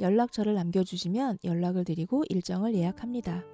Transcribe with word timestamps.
연락처를 0.00 0.54
남겨주시면 0.54 1.38
연락을 1.44 1.84
드리고 1.84 2.24
일정을 2.28 2.74
예약합니다. 2.74 3.44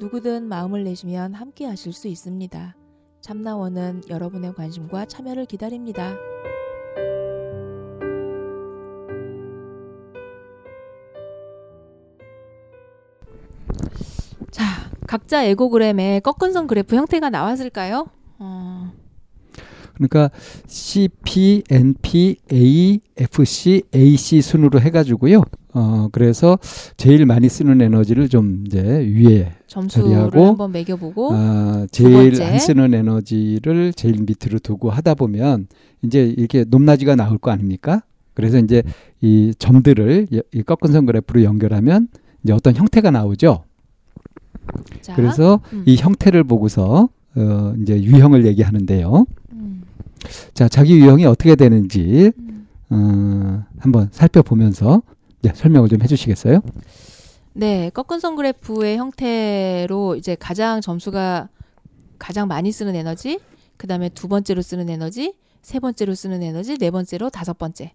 누구든 0.00 0.48
마음을 0.48 0.84
내시면 0.84 1.34
함께 1.34 1.66
하실 1.66 1.92
수 1.92 2.08
있습니다. 2.08 2.76
참나원은 3.20 4.02
여러분의 4.08 4.54
관심과 4.54 5.04
참여를 5.04 5.44
기다립니다. 5.44 6.16
자, 14.50 14.64
각자 15.06 15.44
에고그램에 15.44 16.20
꺾은 16.20 16.52
선 16.52 16.66
그래프 16.66 16.96
형태가 16.96 17.30
나왔을까요? 17.30 18.08
어, 18.38 18.92
그러니까 19.94 20.30
CP, 20.66 21.64
NP, 21.70 22.36
A, 22.50 23.00
FC, 23.18 23.82
AC 23.94 24.40
순으로 24.40 24.80
해가지고요. 24.80 25.42
어 25.72 26.08
그래서 26.10 26.58
제일 26.96 27.24
많이 27.26 27.48
쓰는 27.48 27.80
에너지를 27.80 28.28
좀 28.28 28.64
이제 28.66 28.80
위에 28.82 29.52
점수를 29.68 30.08
처리하고, 30.10 30.46
한번 30.48 30.72
매겨보고 30.72 31.28
아, 31.32 31.86
제일. 31.92 32.42
안 32.42 32.58
쓰는 32.58 32.92
에너지를 32.92 33.92
제일 33.92 34.16
밑으로 34.22 34.58
두고 34.58 34.90
하다 34.90 35.14
보면 35.14 35.68
이제 36.02 36.24
이렇게 36.36 36.64
높낮이가 36.66 37.14
나올 37.14 37.38
거 37.38 37.50
아닙니까? 37.52 38.02
그래서 38.34 38.58
이제 38.58 38.82
이 39.20 39.52
점들을 39.58 40.26
이- 40.30 40.42
이 40.54 40.62
꺾은 40.62 40.92
선 40.92 41.06
그래프로 41.06 41.44
연결하면 41.44 42.08
이제 42.42 42.52
어떤 42.52 42.74
형태가 42.74 43.10
나오죠. 43.12 43.64
자, 45.02 45.14
그래서 45.14 45.60
음, 45.72 45.82
이 45.86 45.96
형태를 45.96 46.44
보고서 46.44 47.08
어 47.36 47.74
이제 47.80 48.02
유형을 48.02 48.44
얘기하는데요. 48.46 49.26
음, 49.52 49.82
자, 50.54 50.68
자기 50.68 50.98
유형이 50.98 51.24
어떻게 51.26 51.54
되는지 51.54 52.32
음. 52.38 52.66
어, 52.90 53.64
한번 53.78 54.08
살펴보면서 54.10 55.02
이제 55.42 55.52
설명을 55.54 55.88
좀 55.88 56.02
해주시겠어요? 56.02 56.60
네, 57.52 57.90
꺾은 57.90 58.20
선 58.20 58.36
그래프의 58.36 58.96
형태로 58.96 60.16
이제 60.16 60.36
가장 60.36 60.80
점수가 60.80 61.48
가장 62.18 62.48
많이 62.48 62.70
쓰는 62.70 62.94
에너지, 62.94 63.40
그 63.76 63.86
다음에 63.86 64.08
두 64.10 64.28
번째로 64.28 64.62
쓰는 64.62 64.88
에너지, 64.88 65.34
세 65.62 65.80
번째로 65.80 66.14
쓰는 66.14 66.42
에너지, 66.42 66.78
네 66.78 66.90
번째로 66.90 67.30
다섯 67.30 67.58
번째. 67.58 67.92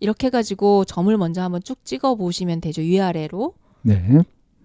이렇게 0.00 0.28
해가지고 0.28 0.84
점을 0.84 1.14
먼저 1.16 1.42
한번 1.42 1.62
쭉 1.62 1.84
찍어 1.84 2.14
보시면 2.14 2.60
되죠. 2.60 2.82
위아래로. 2.82 3.54
네, 3.82 4.22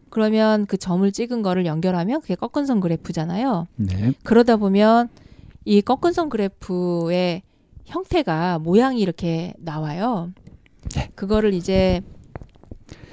그러면 0.09 0.65
그 0.65 0.77
점을 0.77 1.09
찍은 1.11 1.41
거를 1.41 1.65
연결하면 1.65 2.21
그게 2.21 2.35
꺾은 2.35 2.65
선 2.65 2.79
그래프잖아요. 2.79 3.67
네, 3.75 4.13
그러다 4.23 4.57
보면 4.57 5.09
이 5.65 5.81
꺾은 5.81 6.13
선 6.13 6.29
그래프의 6.29 7.41
형태가 7.85 8.59
모양이 8.59 9.01
이렇게 9.01 9.53
나와요. 9.57 10.31
네. 10.95 11.09
그거를 11.15 11.53
이제 11.53 12.01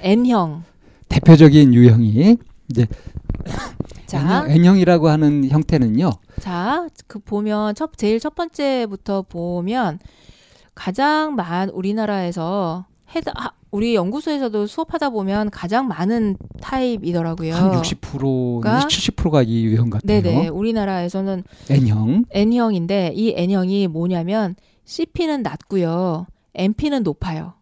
N형. 0.01 0.63
대표적인 1.09 1.73
유형이 1.73 2.37
이제 2.69 2.85
자, 4.05 4.19
N형, 4.19 4.51
N형 4.51 4.77
이라고 4.79 5.09
하는 5.09 5.47
형태는요. 5.49 6.11
자, 6.39 6.87
그 7.07 7.19
보면 7.19 7.75
첫 7.75 7.91
제일 7.97 8.19
첫 8.19 8.35
번째부터 8.35 9.23
보면 9.23 9.99
가장 10.75 11.35
많 11.35 11.69
우리나라에서 11.69 12.85
해다 13.15 13.31
아, 13.35 13.51
우리 13.71 13.95
연구소에서도 13.95 14.67
수업하다 14.67 15.09
보면 15.09 15.49
가장 15.49 15.87
많은 15.87 16.37
타입이더라고요. 16.61 17.53
한 17.55 17.71
60%, 17.81 18.61
가- 18.61 18.79
70%가 18.87 19.43
이 19.43 19.63
유형 19.65 19.89
같아요. 19.89 20.21
네네. 20.21 20.47
우리나라에서는 20.49 21.43
N형, 21.69 22.25
N형인데 22.31 23.13
이 23.15 23.33
N형이 23.35 23.87
뭐냐면 23.87 24.55
CP는 24.85 25.41
낮고요. 25.41 26.27
MP는 26.53 27.03
높아요. 27.03 27.53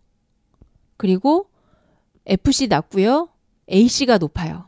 그리고 0.98 1.48
FC 2.26 2.68
낮고요. 2.68 3.30
AC가 3.72 4.18
높아요. 4.18 4.66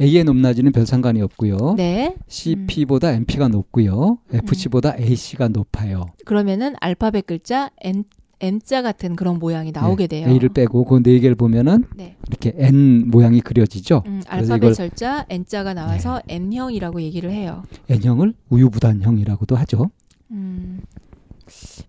A의 0.00 0.24
높낮이는 0.24 0.70
별 0.72 0.84
상관이 0.86 1.22
없고요. 1.22 1.74
네. 1.76 2.14
CP보다 2.28 3.12
MP가 3.12 3.48
높고요. 3.48 4.18
FC보다 4.32 4.96
AC가 4.98 5.48
높아요. 5.48 6.06
그러면은 6.26 6.74
알파벳 6.80 7.26
글자 7.26 7.70
N 7.80 8.04
N자 8.38 8.82
같은 8.82 9.16
그런 9.16 9.38
모양이 9.38 9.72
나오게 9.72 10.08
돼요. 10.08 10.26
네, 10.26 10.32
A를 10.32 10.50
빼고 10.50 10.84
그 10.84 11.00
네 11.02 11.18
개를 11.20 11.36
보면은 11.36 11.84
네. 11.96 12.16
이렇게 12.28 12.52
N 12.58 13.08
모양이 13.10 13.40
그려지죠. 13.40 14.02
음, 14.06 14.20
알파벳 14.26 14.56
이걸- 14.58 14.70
네. 14.72 14.74
절자 14.74 15.24
N자가 15.30 15.72
나와서 15.72 16.20
N형이라고 16.28 17.00
얘기를 17.00 17.30
해요. 17.32 17.62
N형을 17.88 18.34
우유부단형이라고도 18.50 19.56
하죠. 19.56 19.90
음, 20.32 20.80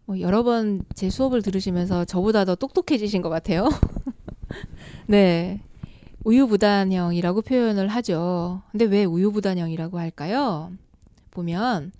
뭐 0.06 0.22
여러 0.22 0.44
번 0.44 0.84
제 0.96 1.09
수업을 1.09 1.41
들으시면서 1.41 2.06
저보다 2.06 2.46
더 2.46 2.56
똑똑해지신 2.56 3.22
것 3.22 3.28
같아요. 3.28 3.68
네. 5.08 5.62
우유부단형이라고 6.24 7.41
표현을 7.41 7.88
하죠. 7.88 8.62
근데 8.72 8.85
왜 8.85 9.06
우유부단형이라고 9.06 10.00
할까요? 10.00 10.72
보면 11.31 11.91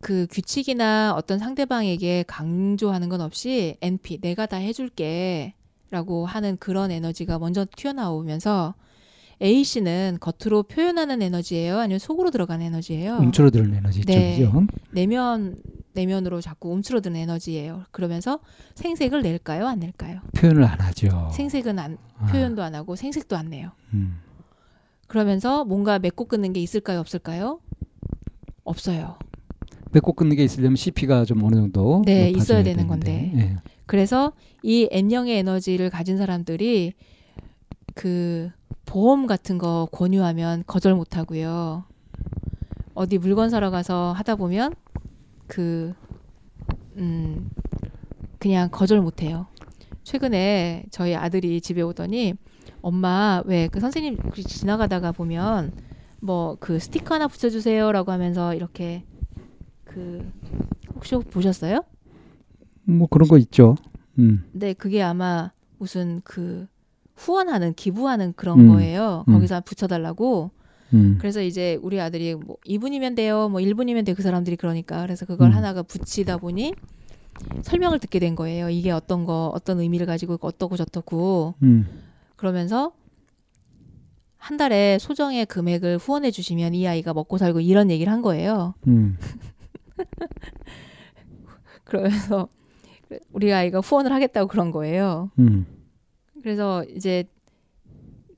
그 0.00 0.26
규칙이나 0.30 1.14
어떤 1.16 1.38
상대방에게 1.38 2.24
강조하는 2.26 3.08
건 3.08 3.22
없이 3.22 3.76
NP 3.80 4.20
내가 4.20 4.44
다 4.44 4.58
해줄게 4.58 5.54
라고 5.90 6.26
하는 6.26 6.56
그런 6.58 6.90
에너지가 6.90 7.38
먼저 7.38 7.64
튀어나오면서 7.76 8.74
A씨는 9.40 10.18
겉으로 10.20 10.64
표현하는 10.64 11.22
에너지예요? 11.22 11.78
아니면 11.78 11.98
속으로 11.98 12.30
들어가는 12.30 12.64
에너지예요? 12.66 13.16
움츠러드는 13.16 13.74
에너지 13.74 14.02
네. 14.02 14.36
쪽이죠. 14.36 14.66
내면 14.90 15.56
내면으로 15.94 16.40
자꾸 16.40 16.70
움츠러드는 16.72 17.18
에너지예요. 17.20 17.84
그러면서 17.90 18.40
생색을 18.74 19.22
낼까요? 19.22 19.66
안 19.66 19.80
낼까요? 19.80 20.20
표현을 20.36 20.64
안 20.64 20.80
하죠. 20.80 21.30
생색은 21.32 21.78
안 21.78 21.98
아, 22.18 22.26
표현도 22.26 22.62
안 22.62 22.74
하고 22.74 22.96
생색도 22.96 23.36
안 23.36 23.50
내요. 23.50 23.70
음. 23.94 24.18
그러면서 25.06 25.64
뭔가 25.64 25.98
맺고 25.98 26.26
끊는 26.26 26.52
게 26.52 26.60
있을까요? 26.60 27.00
없을까요? 27.00 27.60
없어요. 28.64 29.16
맺고 29.92 30.14
끊는 30.14 30.36
게 30.36 30.42
있으려면 30.44 30.76
CP가 30.76 31.24
좀 31.24 31.42
어느 31.44 31.54
정도 31.54 32.02
네, 32.04 32.28
있어야 32.30 32.62
되는 32.64 32.86
되는데. 32.86 32.86
건데. 32.86 33.32
예. 33.36 33.56
그래서 33.86 34.32
이 34.62 34.88
N형의 34.90 35.38
에너지를 35.38 35.90
가진 35.90 36.16
사람들이 36.18 36.94
그 37.94 38.50
보험 38.86 39.26
같은 39.26 39.56
거 39.58 39.88
권유하면 39.92 40.64
거절 40.66 40.94
못 40.94 41.16
하고요. 41.16 41.84
어디 42.94 43.18
물건 43.18 43.50
사러 43.50 43.70
가서 43.70 44.12
하다 44.16 44.36
보면 44.36 44.72
그, 45.54 45.94
음, 46.96 47.48
그냥 48.40 48.68
거절 48.72 49.00
못 49.00 49.22
해요. 49.22 49.46
최근에 50.02 50.84
저희 50.90 51.14
아들이 51.14 51.60
집에 51.60 51.80
오더니 51.80 52.34
엄마 52.82 53.40
왜 53.46 53.68
그 53.68 53.78
선생님 53.80 54.16
그 54.32 54.42
지나가다가 54.42 55.12
보면 55.12 55.72
뭐 56.20 56.56
그 56.58 56.80
스티커 56.80 57.14
하나 57.14 57.28
붙여주세요라고 57.28 58.10
하면서 58.10 58.52
이렇게 58.52 59.04
그 59.84 60.28
혹시 60.96 61.14
보셨어요? 61.14 61.84
뭐 62.82 63.06
그런 63.06 63.28
거 63.28 63.38
있죠. 63.38 63.76
음. 64.18 64.44
네, 64.52 64.72
그게 64.74 65.02
아마 65.02 65.52
무슨 65.78 66.20
그 66.24 66.66
후원하는 67.14 67.74
기부하는 67.74 68.32
그런 68.34 68.58
음, 68.58 68.68
거예요. 68.72 69.24
음. 69.28 69.34
거기서 69.34 69.60
붙여달라고. 69.60 70.50
음. 70.94 71.18
그래서 71.18 71.42
이제 71.42 71.78
우리 71.82 72.00
아들이 72.00 72.34
뭐 72.34 72.56
2분이면 72.66 73.16
돼요, 73.16 73.48
뭐 73.48 73.60
1분이면 73.60 74.04
돼요. 74.06 74.14
그 74.16 74.22
사람들이 74.22 74.56
그러니까 74.56 75.02
그래서 75.02 75.26
그걸 75.26 75.50
음. 75.50 75.56
하나가 75.56 75.82
붙이다 75.82 76.38
보니 76.38 76.74
설명을 77.62 77.98
듣게 77.98 78.18
된 78.18 78.34
거예요. 78.36 78.70
이게 78.70 78.90
어떤 78.90 79.24
거, 79.24 79.50
어떤 79.54 79.80
의미를 79.80 80.06
가지고 80.06 80.34
있고 80.34 80.48
어떻고 80.48 80.76
저떻고 80.76 81.54
음. 81.62 81.86
그러면서 82.36 82.92
한 84.36 84.56
달에 84.56 84.98
소정의 85.00 85.46
금액을 85.46 85.98
후원해 85.98 86.30
주시면 86.30 86.74
이 86.74 86.86
아이가 86.86 87.14
먹고 87.14 87.38
살고 87.38 87.60
이런 87.60 87.90
얘기를 87.90 88.12
한 88.12 88.22
거예요. 88.22 88.74
음. 88.86 89.16
그러면서 91.84 92.48
우리 93.32 93.52
아이가 93.52 93.80
후원을 93.80 94.12
하겠다고 94.12 94.48
그런 94.48 94.70
거예요. 94.70 95.30
음. 95.38 95.66
그래서 96.42 96.84
이제 96.84 97.24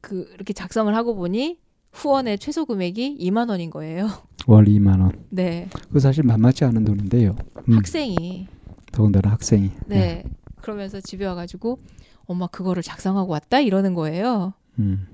그 0.00 0.30
이렇게 0.34 0.52
작성을 0.52 0.94
하고 0.94 1.16
보니 1.16 1.58
후원의 2.00 2.38
최소 2.38 2.66
금액이 2.66 3.16
2만 3.20 3.48
원인 3.48 3.70
거예요. 3.70 4.08
월 4.46 4.66
2만 4.66 5.00
원. 5.00 5.12
네. 5.30 5.68
그 5.92 5.98
사실 5.98 6.22
만만치 6.24 6.64
않은 6.66 6.84
돈인데요. 6.84 7.36
음. 7.68 7.76
학생이 7.78 8.46
더군다나 8.92 9.32
학생이. 9.32 9.70
네. 9.86 10.22
그러면서 10.60 11.00
집에 11.00 11.24
와가지고 11.26 11.78
엄마 12.26 12.46
그거를 12.48 12.82
작성하고 12.82 13.32
왔다 13.32 13.60
이러는 13.60 13.94
거예요. 13.94 14.52
음. 14.78 15.06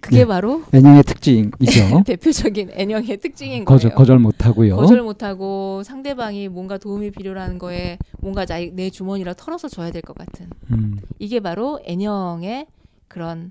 그게 0.00 0.18
네. 0.18 0.24
바로 0.26 0.62
N형의 0.72 1.02
특징이죠. 1.02 2.02
대표적인 2.06 2.70
N형의 2.74 3.16
특징인 3.16 3.64
거절 3.64 3.90
거예요. 3.90 3.96
거절 3.98 4.18
못 4.20 4.44
하고요. 4.46 4.76
거절 4.76 5.02
못하고 5.02 5.82
상대방이 5.82 6.48
뭔가 6.48 6.78
도움이 6.78 7.10
필요라는 7.10 7.58
거에 7.58 7.98
뭔가 8.20 8.44
나, 8.44 8.58
내 8.60 8.90
주머니라 8.90 9.34
털어서 9.34 9.68
줘야 9.68 9.90
될 9.90 10.02
것 10.02 10.16
같은 10.16 10.48
음. 10.70 11.00
이게 11.18 11.40
바로 11.40 11.80
N형의 11.84 12.66
그런 13.08 13.50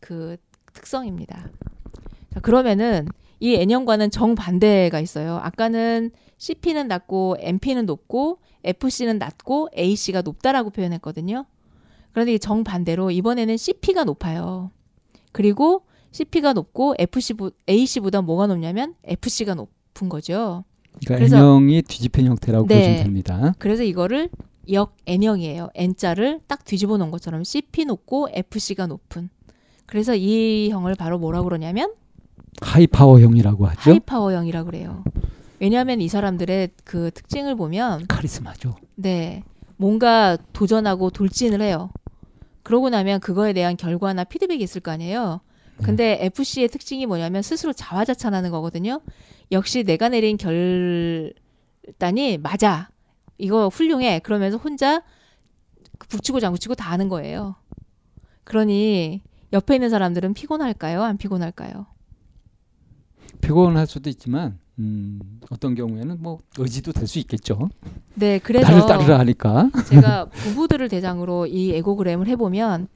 그 0.00 0.36
특성입니다. 0.74 1.48
자, 2.32 2.40
그러면은 2.40 3.08
이 3.40 3.54
N형과는 3.54 4.10
정반대가 4.10 5.00
있어요. 5.00 5.36
아까는 5.42 6.10
CP는 6.36 6.88
낮고 6.88 7.36
MP는 7.40 7.86
높고 7.86 8.38
FC는 8.64 9.18
낮고 9.18 9.70
AC가 9.76 10.22
높다라고 10.22 10.70
표현했거든요. 10.70 11.46
그런데 12.12 12.34
이 12.34 12.38
정반대로 12.38 13.10
이번에는 13.10 13.56
CP가 13.56 14.04
높아요. 14.04 14.70
그리고 15.32 15.84
CP가 16.12 16.52
높고 16.52 16.94
FC, 16.98 17.34
AC보다 17.68 18.22
뭐가 18.22 18.46
높냐면 18.46 18.94
FC가 19.04 19.54
높은 19.54 20.08
거죠. 20.08 20.64
그러니까 21.04 21.16
그래서- 21.16 21.36
N형이 21.38 21.82
뒤집힌 21.82 22.26
형태라고 22.26 22.68
네. 22.68 22.78
보시면 22.78 23.02
됩니다. 23.02 23.54
그래서 23.58 23.82
이거를 23.82 24.30
역 24.72 24.96
N형이에요. 25.06 25.70
N자를 25.74 26.40
딱 26.46 26.64
뒤집어 26.64 26.96
놓은 26.98 27.10
것처럼 27.10 27.42
CP 27.42 27.84
높고 27.84 28.28
FC가 28.32 28.86
높은. 28.86 29.28
그래서 29.86 30.14
이 30.14 30.70
형을 30.70 30.94
바로 30.94 31.18
뭐라고 31.18 31.44
그러냐면 31.44 31.92
하이파워형이라고 32.60 33.66
하죠. 33.66 33.90
하이파워형이라고 33.90 34.66
그래요. 34.66 35.04
왜냐하면 35.60 36.00
이 36.00 36.08
사람들의 36.08 36.70
그 36.84 37.10
특징을 37.12 37.56
보면 37.56 38.06
카리스마죠. 38.08 38.76
네 38.94 39.42
뭔가 39.76 40.36
도전하고 40.52 41.10
돌진을 41.10 41.62
해요. 41.62 41.90
그러고 42.62 42.88
나면 42.88 43.20
그거에 43.20 43.52
대한 43.52 43.76
결과나 43.76 44.24
피드백이 44.24 44.62
있을 44.62 44.80
거 44.80 44.90
아니에요. 44.90 45.40
근데 45.82 46.18
FC의 46.20 46.68
특징이 46.68 47.04
뭐냐면 47.04 47.42
스스로 47.42 47.72
자화자찬하는 47.72 48.50
거거든요. 48.50 49.00
역시 49.50 49.82
내가 49.82 50.08
내린 50.08 50.36
결단이 50.36 52.38
맞아. 52.38 52.88
이거 53.38 53.68
훌륭해. 53.68 54.20
그러면서 54.20 54.56
혼자 54.56 55.02
북치고 56.08 56.40
장구치고 56.40 56.76
다 56.76 56.92
하는 56.92 57.08
거예요. 57.08 57.56
그러니 58.44 59.20
옆에 59.54 59.76
있는 59.76 59.88
사람들은 59.88 60.34
피곤할까요? 60.34 61.02
안 61.02 61.16
피곤할까요? 61.16 61.86
피곤할 63.40 63.86
수도 63.86 64.10
있지만 64.10 64.58
음, 64.80 65.20
어떤 65.50 65.74
경우에는 65.76 66.16
뭐 66.20 66.40
의지도 66.58 66.92
될 66.92 67.06
수 67.06 67.20
있겠죠. 67.20 67.70
네, 68.14 68.38
그래서 68.40 68.68
나를 68.68 68.86
따르라 68.86 69.18
하니까. 69.20 69.70
제가 69.88 70.26
부부들을 70.26 70.88
대상으로 70.88 71.46
이 71.46 71.72
에고그램을 71.72 72.26
해보면 72.28 72.88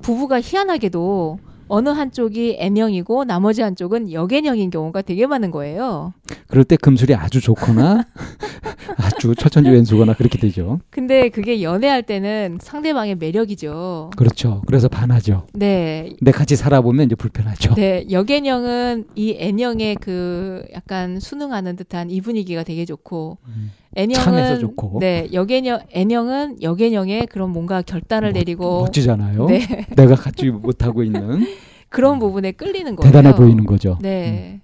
부부가 0.00 0.40
희한하게도 0.40 1.38
어느 1.68 1.88
한쪽이 1.90 2.56
N형이고 2.60 3.24
나머지 3.24 3.60
한쪽은 3.60 4.12
역N형인 4.12 4.70
경우가 4.70 5.02
되게 5.02 5.26
많은 5.26 5.50
거예요. 5.50 6.14
그럴 6.48 6.64
때 6.64 6.76
금술이 6.76 7.14
아주 7.14 7.40
좋거나 7.40 8.04
아주 8.96 9.34
처천지 9.34 9.70
왼수거나 9.70 10.14
그렇게 10.14 10.38
되죠. 10.38 10.78
근데 10.90 11.28
그게 11.28 11.62
연애할 11.62 12.02
때는 12.02 12.58
상대방의 12.60 13.16
매력이죠. 13.16 14.10
그렇죠. 14.16 14.62
그래서 14.66 14.88
반하죠. 14.88 15.46
네. 15.52 16.10
근데 16.18 16.30
같이 16.30 16.56
살아보면 16.56 17.06
이제 17.06 17.14
불편하죠. 17.14 17.74
네, 17.74 18.04
역N형은 18.10 19.06
이 19.14 19.36
N형의 19.38 19.96
그 19.96 20.64
약간 20.74 21.20
순응하는 21.20 21.76
듯한 21.76 22.10
이 22.10 22.20
분위기가 22.20 22.62
되게 22.62 22.84
좋고 22.84 23.38
음, 23.46 23.70
N형은 23.96 24.60
좋고. 24.60 24.98
네, 25.00 25.28
역N형 25.32 25.80
N형은 25.90 26.62
역N형의 26.62 27.26
그런 27.26 27.50
뭔가 27.50 27.82
결단을 27.82 28.30
멋- 28.32 28.38
내리고 28.38 28.80
멋지잖아요. 28.80 29.46
네, 29.46 29.86
내가 29.96 30.14
갖지 30.14 30.50
못하고 30.50 31.02
있는 31.02 31.46
그런 31.88 32.18
부분에 32.18 32.52
끌리는 32.52 32.94
거예요. 32.96 33.10
대단해 33.12 33.34
보이는 33.34 33.64
거죠. 33.64 33.98
음. 34.04 34.55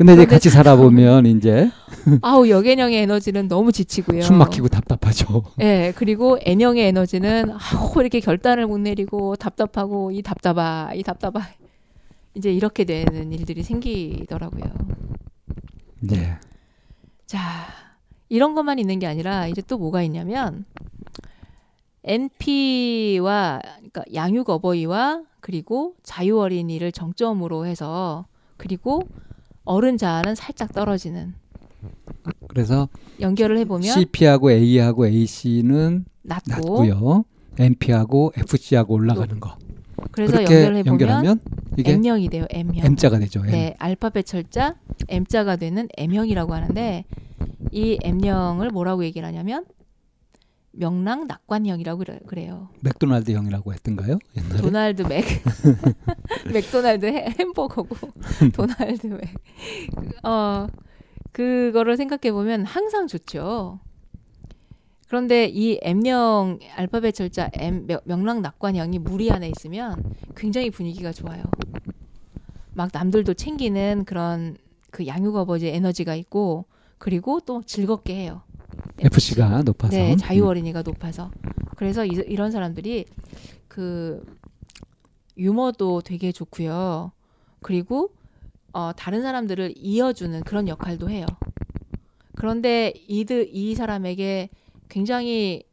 네. 0.00 0.06
근데 0.06 0.14
이제 0.14 0.24
같이 0.24 0.48
살아보면 0.48 1.26
이제 1.26 1.70
아우 2.22 2.48
역N형의 2.48 3.02
에너지는 3.02 3.48
너무 3.48 3.70
지치고요. 3.70 4.22
숨 4.22 4.38
막히고 4.38 4.68
답답하죠. 4.68 5.42
예, 5.60 5.92
그리고 5.94 6.38
N형의 6.40 6.86
에너지는 6.86 7.50
아우 7.50 7.92
이렇게 8.00 8.20
결단을 8.20 8.66
못 8.66 8.78
내리고 8.78 9.36
답답하고 9.36 10.10
이 10.10 10.22
답답아 10.22 10.92
이 10.94 11.02
답답아 11.02 11.42
이제 12.34 12.50
이렇게 12.50 12.84
되는 12.84 13.30
일들이 13.30 13.62
생기더라고요. 13.62 14.64
네. 16.00 16.38
자 17.26 17.38
이런 18.30 18.54
것만 18.54 18.78
있는 18.78 19.00
게 19.00 19.06
아니라 19.06 19.48
이제 19.48 19.60
또 19.60 19.76
뭐가 19.76 20.02
있냐면 20.04 20.64
NP와 22.04 23.60
그러니까 23.76 24.04
양육 24.14 24.48
어버이와 24.48 25.24
그리고 25.40 25.94
자유 26.02 26.40
어린이를 26.40 26.90
정점으로 26.90 27.66
해서 27.66 28.24
그리고 28.56 29.06
어른 29.64 29.96
자아는 29.96 30.34
살짝 30.34 30.72
떨어지는 30.72 31.34
그래서 32.48 32.88
연결을 33.20 33.58
해보면 33.58 33.82
CP하고 33.82 34.50
A하고 34.50 35.06
AC는 35.06 36.04
낮고 36.22 36.50
낮고요. 36.50 37.24
MP하고 37.58 38.32
FC하고 38.36 38.94
올라가는 38.94 39.38
거. 39.40 39.56
그래서 40.12 40.38
해보면 40.38 40.86
연결하면 40.86 41.40
이게 41.76 41.92
M형이 41.92 42.28
돼요. 42.28 42.46
M형. 42.50 42.86
M자가 42.86 43.18
되죠. 43.18 43.40
M. 43.40 43.50
네, 43.50 43.74
알파벳 43.78 44.26
철자 44.26 44.76
M자가 45.08 45.56
되는 45.56 45.88
M형이라고 45.96 46.54
하는데 46.54 47.04
이 47.70 47.98
M형을 48.02 48.70
뭐라고 48.70 49.04
얘기를 49.04 49.26
하냐면 49.26 49.64
명랑 50.84 51.26
낙관형이라고 51.26 51.98
그래- 51.98 52.20
그래요. 52.26 52.68
맥도날드형이라고 52.80 53.72
했던가요? 53.74 54.18
옛날에? 54.36 54.60
도날드 54.62 55.02
맥 55.02 55.24
맥도날드 56.52 57.04
해- 57.06 57.34
햄버거고 57.38 57.94
도날드 58.54 59.06
맥. 59.06 59.20
어 60.24 60.66
그거를 61.32 61.96
생각해 61.98 62.32
보면 62.32 62.64
항상 62.64 63.06
좋죠. 63.06 63.78
그런데 65.08 65.46
이 65.46 65.78
M형 65.82 66.58
알파벳 66.76 67.14
철자 67.14 67.50
M 67.52 67.86
명- 67.86 68.00
명랑 68.04 68.40
낙관형이 68.42 68.98
무리 69.00 69.30
안에 69.30 69.48
있으면 69.50 70.02
굉장히 70.34 70.70
분위기가 70.70 71.12
좋아요. 71.12 71.44
막 72.72 72.88
남들도 72.92 73.34
챙기는 73.34 74.04
그런 74.06 74.56
그 74.90 75.06
양육 75.06 75.36
아버지 75.36 75.68
에너지가 75.68 76.14
있고 76.14 76.64
그리고 76.98 77.40
또 77.40 77.62
즐겁게 77.62 78.14
해요. 78.14 78.42
FC가 79.00 79.62
높아서. 79.62 79.96
네, 79.96 80.16
자유 80.16 80.42
음. 80.42 80.48
어린이가 80.48 80.82
높아서. 80.82 81.30
그래서 81.76 82.04
이, 82.04 82.10
이런 82.10 82.50
사람들이 82.50 83.06
그 83.68 84.22
유머도 85.36 86.02
되게 86.02 86.32
좋고요. 86.32 87.12
그리고 87.62 88.12
어, 88.72 88.92
다른 88.96 89.22
사람들을 89.22 89.74
이어주는 89.76 90.42
그런 90.42 90.68
역할도 90.68 91.10
해요. 91.10 91.26
그런데 92.36 92.92
이들 93.08 93.48
이 93.52 93.74
사람에게 93.74 94.48
굉장히 94.88 95.64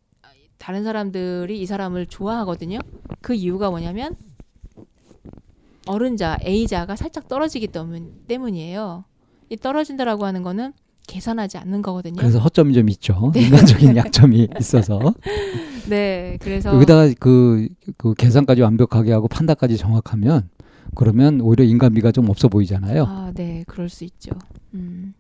다른 0.58 0.84
사람들이 0.84 1.60
이 1.60 1.66
사람을 1.66 2.08
좋아하거든요. 2.08 2.80
그 3.22 3.34
이유가 3.34 3.70
뭐냐면 3.70 4.16
어른자 5.86 6.40
A자가 6.46 6.96
살짝 6.96 7.28
떨어지기 7.28 7.68
때문, 7.68 8.26
때문이에요. 8.28 9.06
이 9.50 9.56
떨어진다라고 9.56 10.26
하는 10.26 10.44
거는 10.44 10.74
계산하지 11.08 11.58
않는 11.58 11.82
거거든요. 11.82 12.18
그래서 12.18 12.38
허점이 12.40 12.74
좀 12.74 12.90
있죠. 12.90 13.32
네. 13.34 13.42
인간적인 13.42 13.96
약점이 13.96 14.50
있어서. 14.60 15.16
네, 15.90 16.38
그래서 16.42 16.76
여기다가 16.76 17.10
그, 17.20 17.70
그 17.98 18.14
계산까지 18.14 18.62
완벽하게 18.62 19.14
하고 19.14 19.28
판단까지 19.28 19.78
정확하면 19.78 20.50
그러면 20.96 21.42
오히려 21.42 21.64
인간미가 21.64 22.12
좀 22.12 22.30
없어 22.30 22.50
보이잖아요. 22.50 23.06
아, 23.08 23.32
네, 23.34 23.64
그럴 23.68 23.90
수 23.90 24.04
있죠. 24.04 24.32
음. 24.74 25.14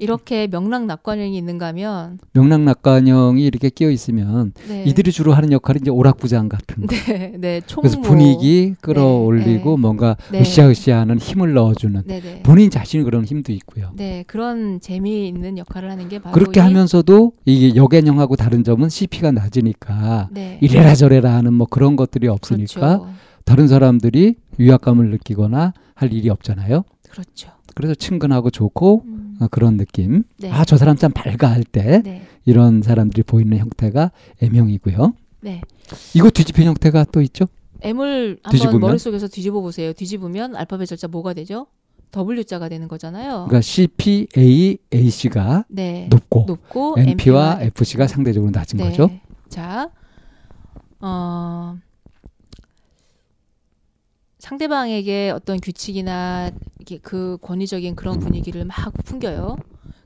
이렇게 0.00 0.46
명랑낙관형이 0.48 1.36
있는가 1.36 1.66
하면 1.68 2.18
명랑낙관형이 2.32 3.44
이렇게 3.44 3.70
끼어 3.70 3.90
있으면 3.90 4.52
네. 4.68 4.84
이들이 4.84 5.12
주로 5.12 5.32
하는 5.32 5.52
역할이 5.52 5.78
이제 5.82 5.90
오락부장 5.90 6.48
같은 6.48 6.86
거. 6.86 6.96
네, 7.06 7.34
네, 7.38 7.60
총무 7.66 7.88
그래서 7.88 8.00
분위기 8.00 8.74
끌어올리고 8.80 9.76
네. 9.76 9.80
뭔가 9.80 10.16
네. 10.32 10.40
으쌰으쌰하는 10.40 11.18
힘을 11.18 11.52
넣어주는 11.54 12.02
네, 12.06 12.20
네. 12.20 12.42
본인 12.42 12.70
자신이 12.70 13.04
그런 13.04 13.24
힘도 13.24 13.52
있고요. 13.52 13.90
네, 13.96 14.24
그런 14.26 14.80
재미있는 14.80 15.58
역할을 15.58 15.90
하는 15.90 16.08
게 16.08 16.18
바로 16.18 16.32
그렇게 16.34 16.60
이- 16.60 16.62
하면서도 16.62 17.32
이게 17.44 17.76
역앤형하고 17.76 18.36
다른 18.36 18.64
점은 18.64 18.88
CP가 18.88 19.32
낮으니까 19.32 20.28
네. 20.32 20.58
이래라 20.60 20.94
저래라 20.94 21.34
하는 21.34 21.52
뭐 21.54 21.66
그런 21.68 21.96
것들이 21.96 22.26
없으니까 22.28 22.98
그렇죠. 22.98 23.08
다른 23.44 23.68
사람들이 23.68 24.36
위압감을 24.58 25.10
느끼거나 25.10 25.72
할 25.94 26.12
일이 26.12 26.30
없잖아요. 26.30 26.84
그렇죠. 27.10 27.50
그래서 27.74 27.94
친근하고 27.94 28.50
좋고 28.50 29.02
음. 29.06 29.19
어, 29.40 29.48
그런 29.48 29.76
느낌. 29.76 30.22
네. 30.38 30.50
아저 30.50 30.76
사람 30.76 30.96
참 30.96 31.10
밝아 31.12 31.50
할때 31.50 32.02
네. 32.04 32.22
이런 32.44 32.82
사람들이 32.82 33.22
보이는 33.22 33.56
형태가 33.56 34.12
M형이고요. 34.42 35.14
네. 35.40 35.62
이거 36.14 36.30
뒤집힌 36.30 36.66
형태가 36.66 37.06
또 37.10 37.20
있죠. 37.22 37.46
M을 37.82 38.38
한번 38.42 38.50
뒤집으면? 38.52 38.80
머릿속에서 38.80 39.26
뒤집어 39.26 39.60
보세요. 39.60 39.92
뒤집으면 39.92 40.54
알파벳 40.54 40.86
절자 40.86 41.08
뭐가 41.08 41.32
되죠? 41.32 41.66
W자가 42.14 42.68
되는 42.68 42.88
거잖아요. 42.88 43.46
그러니까 43.48 43.60
CPA, 43.60 44.78
AC가 44.92 45.64
네. 45.68 46.06
높고 46.10 46.44
높고 46.46 46.96
NP와 46.98 47.58
FC가 47.62 48.06
상대적으로 48.06 48.50
낮은 48.50 48.78
네. 48.78 48.84
거죠. 48.84 49.10
자, 49.48 49.88
어, 51.00 51.78
상대방에게 54.40 55.30
어떤 55.30 55.60
규칙이나 55.60 56.50
그 57.02 57.38
권위적인 57.42 57.94
그런 57.94 58.18
분위기를 58.18 58.64
막 58.64 58.74
풍겨요. 59.04 59.56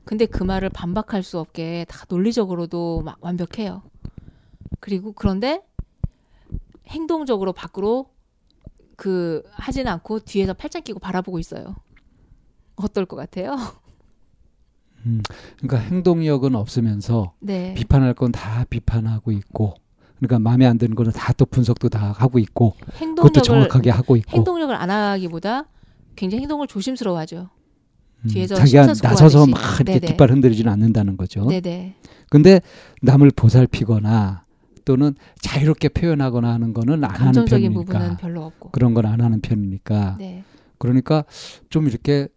근데 0.03 0.25
그 0.25 0.43
말을 0.43 0.69
반박할 0.69 1.23
수 1.23 1.39
없게 1.39 1.85
다 1.89 2.05
논리적으로도 2.09 3.01
막 3.03 3.17
완벽해요. 3.21 3.81
그리고 4.79 5.13
그런데 5.13 5.63
행동적으로 6.87 7.53
밖으로 7.53 8.09
그 8.97 9.41
하지는 9.51 9.91
않고 9.91 10.19
뒤에서 10.19 10.53
팔짱 10.53 10.83
끼고 10.83 10.99
바라보고 10.99 11.39
있어요. 11.39 11.75
어떨 12.75 13.05
것 13.05 13.15
같아요? 13.15 13.55
음, 15.05 15.21
그러니까 15.57 15.77
행동력은 15.77 16.55
없으면서 16.55 17.33
네. 17.39 17.73
비판할 17.75 18.13
건 18.13 18.31
다 18.31 18.65
비판하고 18.69 19.31
있고 19.31 19.75
그러니까 20.19 20.39
마음에 20.39 20.65
안 20.65 20.77
드는 20.77 20.95
거는 20.95 21.11
다 21.11 21.33
또 21.33 21.45
분석도 21.45 21.89
다 21.89 22.13
하고 22.17 22.39
있고 22.39 22.75
그것도 23.15 23.41
정확하게 23.41 23.89
하고 23.89 24.15
있고 24.15 24.31
행동력을 24.37 24.73
안 24.73 24.89
하기보다 24.89 25.65
굉장히 26.15 26.43
행동을 26.43 26.67
조심스러워하죠. 26.67 27.49
음, 28.23 28.27
뒤에서 28.29 28.55
자기가. 28.55 28.85
나서서 29.03 29.45
막 29.47 29.59
이렇게 29.81 29.83
네네. 29.99 29.99
뒷발 30.07 30.31
흔들리지는 30.31 30.71
않는다는 30.71 31.17
거죠. 31.17 31.45
네네. 31.47 31.95
근데 32.29 32.61
남을 33.01 33.31
보살피거나 33.35 34.45
또는 34.85 35.15
자유롭게 35.41 35.89
표현하거나 35.89 36.53
하는 36.53 36.73
거는 36.73 37.03
안 37.03 37.11
하는 37.15 37.45
편이니까. 37.45 38.17
그런 38.71 38.93
건 38.93 39.05
안 39.05 39.19
하는 39.21 39.41
편이니까 39.41 40.15
네. 40.19 40.43
그러니까 40.77 41.25
좀 41.69 41.87
이렇게 41.87 42.27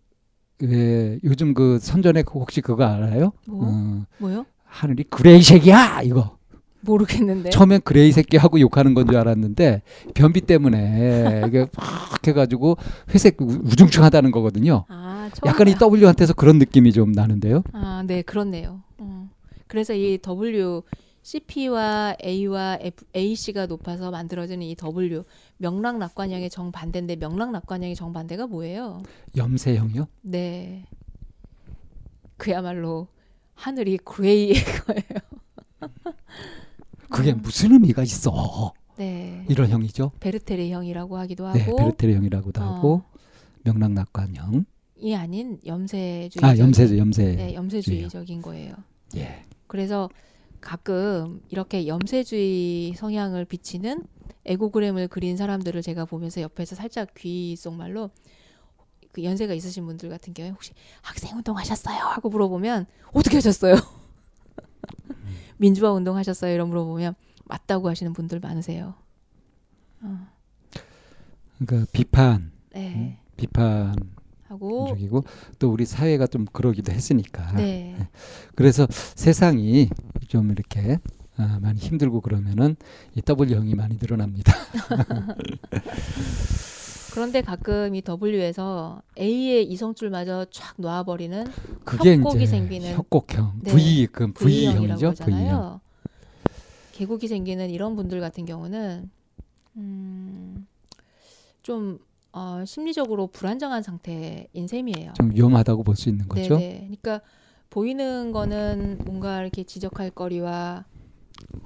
왜 0.61 1.21
요즘 1.25 1.55
그 1.55 1.79
선전에 1.81 2.23
그 2.23 2.39
혹시 2.39 2.61
그거 2.61 2.85
알아요? 2.85 3.33
뭐 3.47 3.69
어, 3.69 4.05
뭐요? 4.19 4.45
하늘이 4.65 5.05
gray 5.05 5.41
색이야 5.43 6.03
이거 6.03 6.38
모르겠는데. 6.81 7.51
처음엔 7.51 7.81
gray 7.83 8.13
새끼 8.13 8.37
하고 8.37 8.61
욕하는 8.61 8.95
건 8.95 9.07
줄 9.09 9.17
알았는데 9.17 9.83
변비 10.15 10.41
때문에 10.43 11.43
이게 11.47 11.67
막 11.77 12.27
해가지고 12.27 12.77
회색 13.15 13.41
우- 13.41 13.47
우중충하다는 13.65 14.31
거거든요. 14.31 14.85
아, 14.89 15.31
약간 15.47 15.69
이 15.69 15.75
봐. 15.75 15.87
W한테서 15.87 16.35
그런 16.35 16.59
느낌이 16.59 16.93
좀 16.93 17.13
나는데요. 17.13 17.63
아, 17.73 18.03
네, 18.07 18.23
그렇네요. 18.23 18.83
어. 18.99 19.29
그래서 19.67 19.95
이 19.95 20.19
W 20.23 20.83
CP와 21.23 22.17
A와 22.25 22.79
F, 22.81 23.05
AC가 23.15 23.67
높아서 23.67 24.11
만들어지는 24.11 24.63
이 24.67 24.75
W 24.77 25.25
명랑낙관형의 25.59 26.49
정반대인데 26.49 27.17
명랑낙관형의 27.17 27.95
정반대가 27.97 28.47
뭐예요? 28.47 29.03
염세형이요? 29.37 30.07
네. 30.23 30.85
그야말로 32.39 33.09
하늘이 33.55 33.99
그레이의 33.99 34.55
거예요. 34.87 35.03
그게 37.11 37.33
음. 37.33 37.41
무슨 37.43 37.73
의미가 37.73 38.03
있어? 38.03 38.73
네. 38.97 39.45
이런 39.49 39.69
형이죠. 39.69 40.13
베르테르 40.21 40.69
형이라고 40.69 41.17
하기도 41.19 41.47
하고 41.47 41.59
네, 41.59 41.65
베르테르 41.77 42.15
형이라고도 42.15 42.61
어. 42.61 42.65
하고 42.65 43.03
명랑낙관형. 43.63 44.65
이 44.97 45.15
아닌 45.15 45.59
염세주의 45.65 46.43
아 46.43 46.59
염세죠, 46.59 46.99
염세. 46.99 47.37
네, 47.37 47.55
염세주의적인 47.55 48.43
거예요. 48.43 48.75
예. 49.17 49.45
그래서 49.69 50.09
가끔 50.61 51.41
이렇게 51.51 51.87
염세주의 51.87 52.95
성향을 52.95 53.45
비치는 53.45 54.05
에고그램을 54.45 55.09
그린 55.09 55.37
사람들을 55.37 55.81
제가 55.83 56.05
보면서 56.05 56.41
옆에서 56.41 56.75
살짝 56.75 57.15
귀 57.17 57.55
속말로 57.55 58.11
그 59.13 59.23
연세가 59.23 59.55
있으신 59.55 59.87
분들 59.87 60.09
같은 60.09 60.35
경우에 60.35 60.51
혹시 60.51 60.73
학생 61.03 61.37
운동 61.37 61.57
하셨어요? 61.57 61.99
하고 61.99 62.29
물어보면 62.29 62.87
어떻게 63.13 63.37
하셨어요? 63.37 63.77
민주화 65.59 65.93
운동 65.93 66.17
하셨어요? 66.17 66.55
이런 66.55 66.69
물어보면 66.69 67.15
맞다고 67.45 67.89
하시는 67.89 68.13
분들 68.13 68.41
많으세요. 68.41 68.95
어, 70.03 70.27
그러니까 71.59 71.91
비판, 71.93 72.53
네. 72.73 73.19
비판 73.37 73.95
하고 74.49 74.87
적이고 74.89 75.25
또 75.59 75.71
우리 75.71 75.85
사회가 75.85 76.27
좀 76.27 76.47
그러기도 76.53 76.93
했으니까. 76.93 77.53
네. 77.53 78.09
그래서 78.55 78.87
세상이 78.91 79.91
좀 80.29 80.51
이렇게 80.51 80.99
아, 81.37 81.59
많이 81.61 81.79
힘들고 81.79 82.21
그러면은 82.21 82.77
이 83.15 83.23
W형이 83.23 83.75
많이 83.75 83.97
늘어납니다. 84.01 84.53
그런데 87.19 87.43
가끔 87.43 87.97
이 87.97 88.03
W에서 88.23 89.03
A의 89.19 89.65
이성줄마저 89.73 90.47
쫙 90.53 90.75
놓아버리는 90.77 91.47
협곡이 91.85 92.47
생기는 92.47 92.93
협곡형, 92.95 93.55
네, 93.65 93.73
V 93.73 94.07
그 94.07 94.33
V형이죠, 94.33 94.95
V형. 94.99 95.11
하잖아요. 95.11 95.81
계곡이 96.93 97.27
생기는 97.27 97.71
이런 97.71 97.97
분들 97.97 98.21
같은 98.21 98.45
경우는 98.45 99.11
음, 99.79 100.69
좀 101.63 101.99
어, 102.33 102.63
심리적으로 102.65 103.27
불안정한 103.27 103.83
상태인 103.83 104.69
셈이에요. 104.69 105.15
좀 105.15 105.33
위험하다고 105.35 105.83
볼 105.83 105.97
수 105.97 106.09
있는 106.09 106.29
거죠. 106.29 106.57
네네. 106.57 106.79
그러니까 107.03 107.21
보이는 107.69 108.31
거는 108.31 108.99
뭔가 109.05 109.41
이렇게 109.43 109.65
지적할 109.65 110.11
거리와 110.11 110.85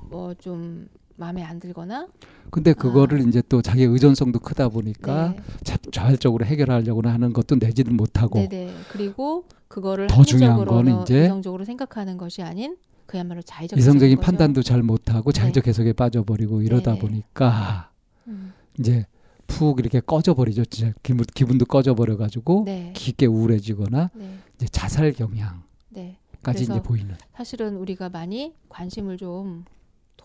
뭐 0.08 0.32
좀 0.34 0.88
마음에 1.16 1.42
안 1.42 1.60
들거나 1.60 2.08
근데 2.50 2.72
그거를 2.72 3.26
이제 3.28 3.42
또 3.48 3.62
자기 3.62 3.84
의존성도 3.84 4.38
크다 4.40 4.68
보니까 4.68 5.12
아. 5.12 5.28
네. 5.30 5.36
자, 5.64 5.78
자발적으로 5.90 6.44
해결하려고 6.44 7.02
하는 7.08 7.32
것도 7.32 7.56
내지는 7.56 7.96
못하고 7.96 8.38
네네. 8.38 8.70
그리고 8.88 9.44
그거를 9.68 10.06
더 10.08 10.22
중요한 10.22 10.64
거는 10.64 11.02
이제 11.02 11.24
이성적으로 11.24 11.64
생각하는 11.64 12.16
것이 12.18 12.42
아닌 12.42 12.76
그야말로 13.06 13.42
자의적 13.42 13.78
이성적인. 13.78 14.18
판단도 14.20 14.62
잘 14.62 14.82
못하고 14.82 15.32
자의적 15.32 15.66
해석에 15.66 15.92
빠져버리고 15.92 16.62
이러다 16.62 16.92
네네. 16.92 17.00
보니까 17.00 17.90
음, 18.26 18.52
이제 18.78 19.06
푹 19.46 19.80
이렇게 19.80 20.00
꺼져버리죠. 20.00 20.64
진짜 20.66 20.92
기분, 21.02 21.24
기분도 21.34 21.66
꺼져버려가지고 21.66 22.62
네. 22.64 22.92
깊게 22.94 23.26
우울해지거나 23.26 24.10
네. 24.14 24.38
이제 24.56 24.66
자살 24.66 25.12
경향까지 25.12 25.62
네. 25.90 26.18
이제 26.54 26.82
보이는. 26.82 27.14
사실은 27.34 27.76
우리가 27.76 28.08
많이 28.08 28.54
관심을 28.68 29.16
좀 29.18 29.64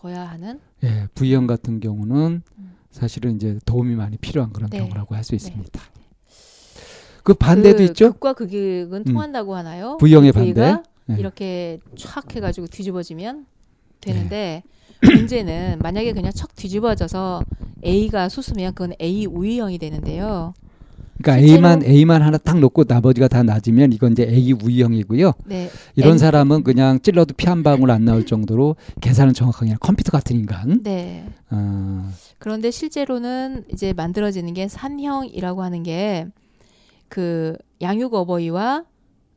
둬야 0.00 0.28
하는 0.28 0.60
예, 0.84 1.06
V형 1.14 1.46
같은 1.46 1.80
경우는 1.80 2.42
음. 2.58 2.72
사실은 2.90 3.36
이제 3.36 3.58
도움이 3.64 3.94
많이 3.94 4.16
필요한 4.16 4.52
그런 4.52 4.70
네. 4.70 4.78
경우라고 4.78 5.14
할 5.14 5.24
수 5.24 5.34
있습니다. 5.34 5.80
그 7.22 7.34
반대도 7.34 7.78
그 7.78 7.82
있죠. 7.84 8.12
극과 8.12 8.32
극은 8.32 9.04
통한다고 9.04 9.54
하나요? 9.54 9.98
V형의 9.98 10.32
그 10.32 10.38
반대. 10.38 10.82
네. 11.06 11.16
이렇게 11.18 11.78
촥 11.94 12.34
해가지고 12.34 12.68
뒤집어지면 12.68 13.46
되는데 14.00 14.62
문제는 15.02 15.78
만약에 15.82 16.12
그냥 16.12 16.32
척 16.32 16.54
뒤집어져서 16.54 17.42
A가 17.84 18.28
수수면 18.28 18.72
그건 18.74 18.94
A 19.00 19.26
우위형이 19.26 19.78
되는데요. 19.78 20.54
그러니까 21.20 21.38
A만 21.46 21.82
A만 21.84 22.22
하나 22.22 22.38
딱 22.38 22.58
놓고 22.60 22.84
나머지가 22.86 23.26
다 23.28 23.42
낮으면 23.42 23.92
이건 23.92 24.12
이제 24.12 24.22
A 24.28 24.52
우위형이고요. 24.52 25.32
네, 25.46 25.68
이런 25.96 26.12
N- 26.12 26.18
사람은 26.18 26.62
그냥 26.62 27.00
찔러도 27.00 27.34
피 27.34 27.46
한 27.48 27.62
방울 27.62 27.90
안 27.90 28.04
나올 28.04 28.24
정도로 28.26 28.76
계산은 29.00 29.34
정확하게 29.34 29.76
컴퓨터 29.80 30.12
같은 30.12 30.36
인간. 30.36 30.82
네. 30.82 31.24
어, 31.50 32.08
그런데 32.38 32.70
실제로는 32.70 33.64
이제 33.72 33.92
만들어지는 33.92 34.54
게 34.54 34.68
산형이라고 34.68 35.62
하는 35.62 35.82
게 35.82 36.26
그 37.08 37.56
양육 37.80 38.12
어버이와 38.12 38.84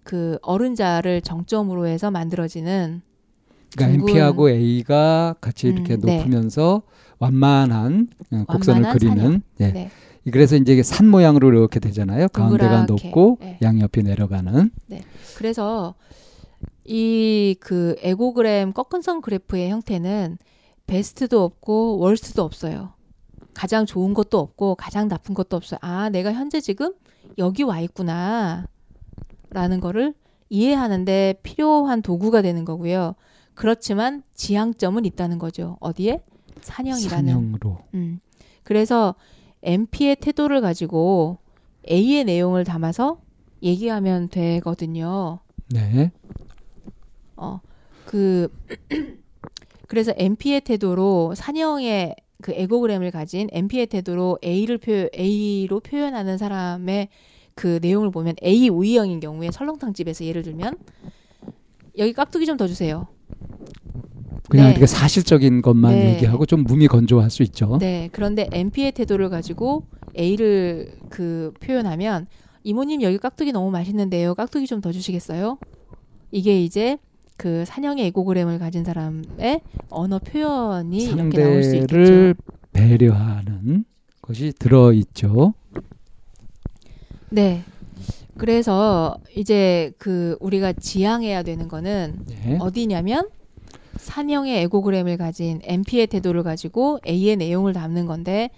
그 0.03 0.37
어른자를 0.41 1.21
정점으로 1.21 1.87
해서 1.87 2.11
만들어지는 2.11 3.01
그러니까 3.77 3.97
둥근- 3.97 4.09
MP하고 4.09 4.49
A가 4.49 5.35
같이 5.39 5.67
이렇게 5.67 5.93
음, 5.93 6.01
네. 6.01 6.17
높으면서 6.17 6.81
완만한 7.19 8.09
어, 8.31 8.43
곡선을 8.49 8.81
완만한 8.83 8.97
그리는. 8.97 9.41
예. 9.61 9.71
네. 9.71 9.89
그래서 10.29 10.55
이제 10.55 10.73
이게 10.73 10.83
산 10.83 11.07
모양으로 11.07 11.49
이렇게 11.49 11.79
되잖아요. 11.79 12.27
가운데가 12.27 12.85
동그랗게. 12.85 13.07
높고 13.07 13.37
네. 13.41 13.57
양옆이 13.61 14.03
내려가는. 14.03 14.69
그래서 15.37 15.95
이 16.85 17.55
그 17.59 17.95
에고그램 17.99 18.73
꺾은 18.73 19.01
선 19.01 19.21
그래프의 19.21 19.69
형태는 19.69 20.37
베스트도 20.87 21.43
없고 21.43 21.97
월스트도 21.99 22.43
없어요. 22.43 22.93
가장 23.53 23.85
좋은 23.85 24.13
것도 24.13 24.39
없고 24.39 24.75
가장 24.75 25.07
나쁜 25.07 25.33
것도 25.33 25.57
없어요. 25.57 25.79
아, 25.81 26.09
내가 26.09 26.33
현재 26.33 26.59
지금 26.61 26.93
여기 27.37 27.63
와 27.63 27.79
있구나. 27.79 28.67
라는 29.49 29.79
거를 29.79 30.13
이해하는데 30.49 31.35
필요한 31.43 32.01
도구가 32.01 32.41
되는 32.41 32.63
거고요. 32.65 33.15
그렇지만 33.53 34.23
지향점은 34.33 35.05
있다는 35.05 35.39
거죠. 35.39 35.77
어디에? 35.81 36.21
산형이라는. 36.61 37.09
산형으로. 37.33 37.79
음. 37.95 38.19
그래서 38.63 39.15
MP의 39.63 40.17
태도를 40.17 40.61
가지고 40.61 41.37
A의 41.89 42.23
내용을 42.25 42.63
담아서 42.63 43.21
얘기하면 43.63 44.29
되거든요. 44.29 45.39
네. 45.69 46.11
어, 47.35 47.59
그 48.05 48.49
그래서 49.87 50.13
MP의 50.15 50.61
태도로 50.61 51.33
산형의 51.35 52.15
그 52.41 52.53
에고그램을 52.53 53.11
가진 53.11 53.49
MP의 53.51 53.87
태도로 53.87 54.39
A를 54.43 54.77
표 54.77 55.09
A로 55.17 55.79
표현하는 55.79 56.37
사람의 56.37 57.09
그 57.55 57.79
내용을 57.81 58.09
보면 58.11 58.35
A 58.43 58.69
O형인 58.69 59.19
경우에 59.19 59.51
설렁탕 59.51 59.93
집에서 59.93 60.25
예를 60.25 60.41
들면 60.41 60.75
여기 61.97 62.13
깍두기 62.13 62.45
좀 62.45 62.57
더 62.57 62.67
주세요. 62.67 63.07
그냥 64.49 64.67
네. 64.67 64.71
이렇게 64.71 64.85
사실적인 64.85 65.61
것만 65.61 65.93
네. 65.93 66.15
얘기하고 66.15 66.45
좀 66.45 66.63
몸이 66.63 66.87
건조할 66.87 67.29
수 67.29 67.43
있죠. 67.43 67.77
네. 67.79 68.09
그런데 68.11 68.47
MP의 68.51 68.91
태도를 68.93 69.29
가지고 69.29 69.83
A를 70.17 70.93
그 71.09 71.53
표현하면 71.61 72.27
이모님 72.63 73.01
여기 73.01 73.17
깍두기 73.17 73.51
너무 73.51 73.71
맛있는데요. 73.71 74.35
깍두기 74.35 74.67
좀 74.67 74.81
더 74.81 74.91
주시겠어요? 74.91 75.57
이게 76.31 76.61
이제 76.63 76.97
그 77.37 77.65
산형의 77.65 78.05
에고그램을 78.07 78.59
가진 78.59 78.83
사람의 78.83 79.61
언어 79.89 80.19
표현이 80.19 81.03
이렇게 81.03 81.37
나올 81.43 81.63
수 81.63 81.75
있겠죠. 81.75 81.87
상대를 81.95 82.35
배려하는 82.71 83.85
것이 84.21 84.53
들어 84.57 84.93
있죠. 84.93 85.53
네. 87.29 87.63
그래서 88.37 89.17
이제 89.35 89.91
그 89.97 90.37
우리가 90.39 90.73
지향해야 90.73 91.43
되는 91.43 91.67
거는 91.67 92.19
네. 92.27 92.57
어디냐면 92.59 93.27
산형의 94.01 94.63
에고그램을 94.63 95.17
가진 95.17 95.61
MP의 95.63 96.07
태도를 96.07 96.43
가지고 96.43 96.99
A의 97.07 97.35
내용을 97.37 97.73
담는 97.73 98.07
건데 98.07 98.49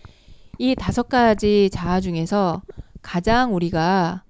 이 0.58 0.74
다섯 0.76 1.10
가지 1.10 1.70
자아 1.72 2.00
중에서 2.00 2.62
가장 3.02 3.54
우리가 3.54 4.24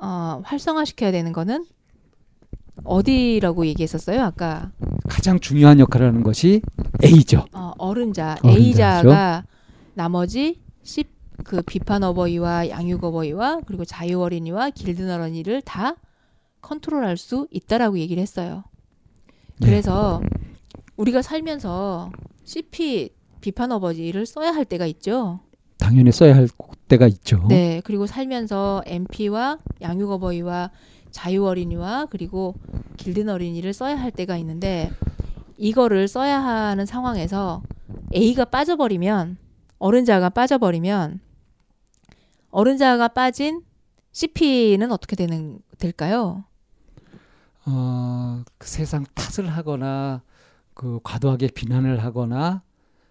어, 0.00 0.40
활성화시켜야 0.44 1.10
되는 1.10 1.32
거는 1.32 1.66
어디라고 2.84 3.66
얘기했었어요? 3.66 4.22
아까 4.22 4.70
가장 5.08 5.40
중요한 5.40 5.80
역할을 5.80 6.06
하는 6.06 6.22
것이 6.22 6.62
A죠. 7.04 7.44
어, 7.52 7.72
어른자 7.76 8.36
어른자죠. 8.42 8.62
A자가 8.62 9.44
나머지 9.94 10.60
C 10.82 11.04
그 11.42 11.62
비판 11.62 12.02
어버이와 12.04 12.68
양육 12.68 13.02
어버이와 13.02 13.60
그리고 13.66 13.84
자유 13.84 14.20
어린이와 14.20 14.70
길든 14.70 15.10
어린이를 15.10 15.62
다 15.62 15.96
컨트롤할 16.60 17.16
수 17.16 17.48
있다라고 17.50 17.98
얘기를 17.98 18.22
했어요. 18.22 18.64
네. 19.60 19.66
그래서 19.66 20.20
우리가 20.96 21.22
살면서 21.22 22.10
CP 22.44 23.10
비판 23.40 23.72
어버이를 23.72 24.26
써야 24.26 24.52
할 24.52 24.64
때가 24.64 24.86
있죠. 24.86 25.40
당연히 25.78 26.12
써야 26.12 26.34
할 26.34 26.48
때가 26.88 27.06
있죠. 27.06 27.46
네. 27.48 27.80
그리고 27.84 28.06
살면서 28.06 28.82
MP와 28.86 29.58
양육 29.80 30.10
어버이와 30.10 30.70
자유 31.10 31.46
어린이와 31.46 32.06
그리고 32.10 32.54
길든 32.96 33.28
어린이를 33.28 33.72
써야 33.72 33.96
할 33.96 34.10
때가 34.10 34.36
있는데 34.38 34.90
이거를 35.56 36.08
써야 36.08 36.38
하는 36.38 36.86
상황에서 36.86 37.62
A가 38.14 38.46
빠져버리면 38.46 39.36
어른자가 39.78 40.30
빠져버리면 40.30 41.20
어른자가 42.50 43.08
빠진 43.08 43.62
CP는 44.12 44.90
어떻게 44.92 45.16
되는 45.16 45.60
될까요? 45.78 46.44
어, 47.66 48.42
그 48.58 48.68
세상 48.68 49.04
탓을 49.14 49.48
하거나 49.48 50.22
그 50.74 51.00
과도하게 51.02 51.48
비난을 51.48 52.02
하거나 52.02 52.62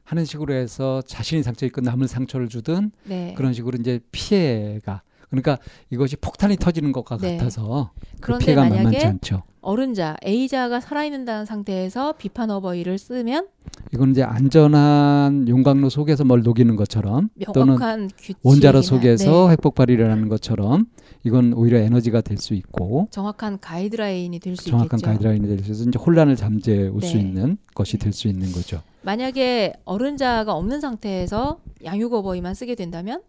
하는 0.03 0.25
식으로 0.25 0.53
해서 0.53 1.01
자신이 1.03 1.43
상처 1.43 1.65
있고 1.67 1.81
남을 1.81 2.07
상처를 2.07 2.49
주든 2.49 2.91
네. 3.03 3.35
그런 3.37 3.53
식으로 3.53 3.77
이제 3.79 3.99
피해가 4.11 5.03
그러니까 5.29 5.59
이것이 5.91 6.15
폭탄이 6.15 6.57
터지는 6.57 6.91
것과 6.91 7.17
네. 7.17 7.37
같아서 7.37 7.91
그 8.19 8.37
피해가 8.39 8.67
만만치 8.67 9.05
않죠. 9.05 9.43
어른자 9.61 10.17
A자가 10.25 10.79
살아있는다는 10.79 11.45
상태에서 11.45 12.13
비판 12.13 12.49
어버이를 12.49 12.97
쓰면 12.97 13.47
이건 13.93 14.11
이제 14.11 14.21
안전한 14.21 15.47
용광로 15.47 15.89
속에서 15.89 16.23
뭘 16.23 16.43
녹이는 16.43 16.75
것처럼 16.75 17.29
또는 17.53 17.75
규칙이나 18.17 18.37
원자로 18.43 18.81
속에서 18.83 19.47
네, 19.47 19.51
핵폭 19.53 19.73
발이 19.75 19.93
일어나는 19.93 20.29
것처럼 20.29 20.85
이건 21.23 21.53
오히려 21.53 21.79
에너지가 21.79 22.21
될 22.21 22.37
수 22.37 22.53
있고 22.53 23.07
정확한 23.11 23.59
가이드라인이 23.59 24.39
될수 24.39 24.65
정확한 24.65 24.99
있겠죠. 24.99 25.05
가이드라인이 25.05 25.47
될 25.47 25.57
수 25.63 25.71
있어서 25.71 25.89
이제 25.89 25.97
혼란을 25.99 26.35
잠재울 26.35 27.01
수 27.01 27.15
네. 27.15 27.21
있는 27.21 27.57
것이 27.73 27.97
될 27.97 28.13
수 28.13 28.27
있는 28.27 28.51
거죠. 28.51 28.81
만약에 29.01 29.73
어른자가 29.85 30.53
없는 30.53 30.79
상태에서 30.81 31.59
양육 31.83 32.13
어버이만 32.13 32.53
쓰게 32.53 32.75
된다면 32.75 33.21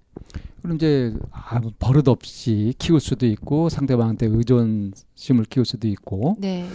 그럼 0.62 0.76
이제 0.76 1.14
아무 1.30 1.70
버릇 1.78 2.06
없이 2.06 2.74
키울 2.78 3.00
수도 3.00 3.26
있고 3.26 3.68
상대방한테 3.70 4.26
의존심을 4.26 5.46
키울 5.48 5.64
수도 5.64 5.88
있고 5.88 6.36
네. 6.38 6.66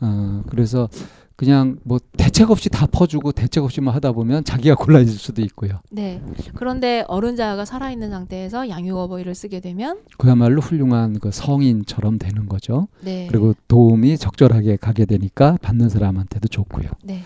어 0.00 0.42
그래서 0.50 0.88
그냥 1.38 1.78
뭐 1.84 2.00
대책 2.16 2.50
없이 2.50 2.68
다 2.68 2.84
퍼주고 2.86 3.30
대책 3.30 3.62
없이만 3.62 3.94
하다 3.94 4.10
보면 4.10 4.42
자기가 4.42 4.74
곤란해질 4.74 5.16
수도 5.16 5.40
있고요. 5.42 5.80
네. 5.88 6.20
그런데 6.56 7.04
어른자가 7.06 7.64
살아있는 7.64 8.10
상태에서 8.10 8.68
양육 8.68 8.98
어버이를 8.98 9.36
쓰게 9.36 9.60
되면 9.60 10.00
그야말로 10.16 10.60
훌륭한 10.60 11.20
그 11.20 11.30
성인처럼 11.30 12.18
되는 12.18 12.46
거죠. 12.46 12.88
네. 13.02 13.28
그리고 13.30 13.54
도움이 13.68 14.18
적절하게 14.18 14.78
가게 14.78 15.04
되니까 15.04 15.56
받는 15.62 15.88
사람한테도 15.90 16.48
좋고요. 16.48 16.88
네. 17.04 17.22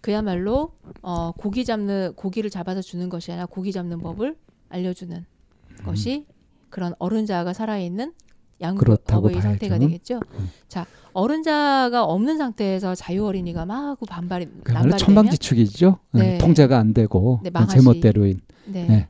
그야말로 0.00 0.72
어, 1.02 1.32
고기 1.32 1.66
잡는 1.66 2.14
고기를 2.14 2.48
잡아서 2.48 2.80
주는 2.80 3.10
것이 3.10 3.30
아니라 3.30 3.44
고기 3.44 3.72
잡는 3.72 3.98
법을 3.98 4.36
알려주는 4.70 5.14
음. 5.14 5.84
것이 5.84 6.24
그런 6.70 6.94
어른자가 6.98 7.52
살아있는 7.52 8.14
양육 8.60 8.78
그렇다고 8.80 9.26
어버이 9.26 9.32
봐야죠. 9.34 9.48
상태가 9.48 9.78
되겠죠. 9.78 10.20
음. 10.38 10.50
자, 10.68 10.86
어른자가 11.12 12.04
없는 12.04 12.38
상태에서 12.38 12.94
자유 12.94 13.24
어린이가 13.24 13.64
막 13.66 13.98
반발이 14.08 14.46
그야말로 14.64 14.90
되면 14.90 14.98
천방지축이죠. 14.98 15.88
어, 15.88 15.98
네. 16.18 16.38
통제가 16.38 16.78
안 16.78 16.92
되고 16.92 17.40
네. 17.42 17.50
제멋대로인. 17.70 18.40
네. 18.66 18.86
네. 18.86 19.08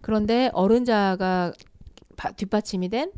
그런데 0.00 0.50
어른자가 0.52 1.52
바- 2.16 2.32
뒷받침이 2.32 2.88
된 2.88 3.10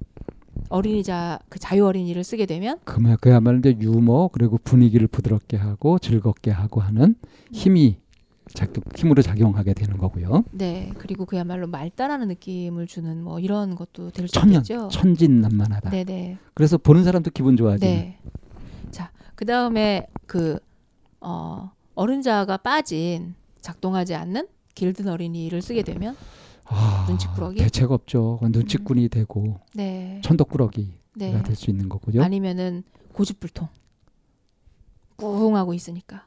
어린이자 0.69 1.39
그 1.49 1.59
자유 1.59 1.87
어린이를 1.87 2.25
쓰게 2.25 2.47
되면 2.47 2.79
그야- 2.85 3.17
그야말로 3.17 3.59
이제 3.59 3.77
유머 3.81 4.29
그리고 4.29 4.59
분위기를 4.63 5.07
부드럽게 5.07 5.57
하고 5.57 5.99
즐겁게 5.99 6.51
하고 6.51 6.81
하는 6.81 7.17
힘이 7.53 7.99
작동, 8.55 8.83
힘으로 8.97 9.21
작용하게 9.21 9.75
되는 9.75 9.99
거고요. 9.99 10.45
네 10.53 10.93
그리고 10.99 11.27
그야말로 11.27 11.67
말따라는 11.67 12.29
느낌을 12.29 12.87
주는 12.87 13.23
뭐 13.23 13.41
이런 13.41 13.75
것도 13.75 14.11
될 14.11 14.29
수 14.29 14.39
있겠죠. 14.47 14.89
천진난만하다. 14.89 15.91
네 15.91 16.05
네 16.05 16.39
그래서 16.55 16.79
보는 16.79 17.03
사람도 17.05 17.31
기분 17.33 17.57
좋아지는. 17.57 17.93
네. 17.95 18.19
자 18.91 19.11
그 19.35 19.45
다음에 19.45 20.07
그 20.27 20.61
어, 21.21 21.73
어른자가 21.97 22.59
빠진 22.59 23.35
작동하지 23.61 24.15
않는 24.15 24.47
길든 24.77 25.09
어린이를 25.09 25.61
쓰게 25.61 25.83
되면 25.83 26.17
아, 26.67 27.05
눈치꾸러기? 27.09 27.59
대책 27.59 27.91
없죠. 27.91 28.39
눈치꾼이 28.43 29.09
되고 29.09 29.59
네 29.75 30.21
천덕꾸러기가 30.23 30.93
네. 31.17 31.43
될수 31.43 31.71
있는 31.71 31.89
거고요. 31.89 32.23
아니면은 32.23 32.85
고집불통 33.13 33.67
꿍 35.17 35.57
하고 35.57 35.75
있으니까 35.75 36.27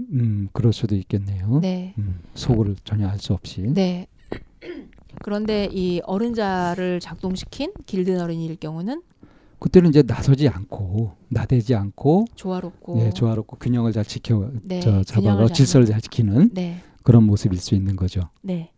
음, 0.00 0.48
그럴 0.52 0.72
수도 0.72 0.94
있겠네요. 0.96 1.58
네 1.60 1.94
음, 1.98 2.20
속을 2.34 2.76
전혀 2.84 3.08
알 3.08 3.18
수 3.18 3.32
없이. 3.32 3.62
네. 3.62 4.06
그런데 5.22 5.68
이 5.72 6.00
어른자를 6.04 7.00
작동시킨 7.00 7.72
길든 7.86 8.20
어린이일 8.20 8.56
경우는 8.56 9.02
그때는 9.58 9.90
이제 9.90 10.02
나서지 10.06 10.48
않고 10.48 11.12
나대지 11.28 11.74
않고 11.74 12.26
조화롭고 12.36 13.00
예, 13.00 13.10
조화롭고 13.10 13.56
균형을 13.58 13.92
잘 13.92 14.04
지켜 14.04 14.50
네, 14.62 14.78
저잘 14.80 15.48
질서를 15.52 15.86
잘 15.86 16.00
지키는 16.00 16.50
네, 16.54 16.80
그런 17.02 17.24
모습일 17.24 17.58
수 17.58 17.74
있는 17.74 17.96
거죠. 17.96 18.28
네. 18.42 18.70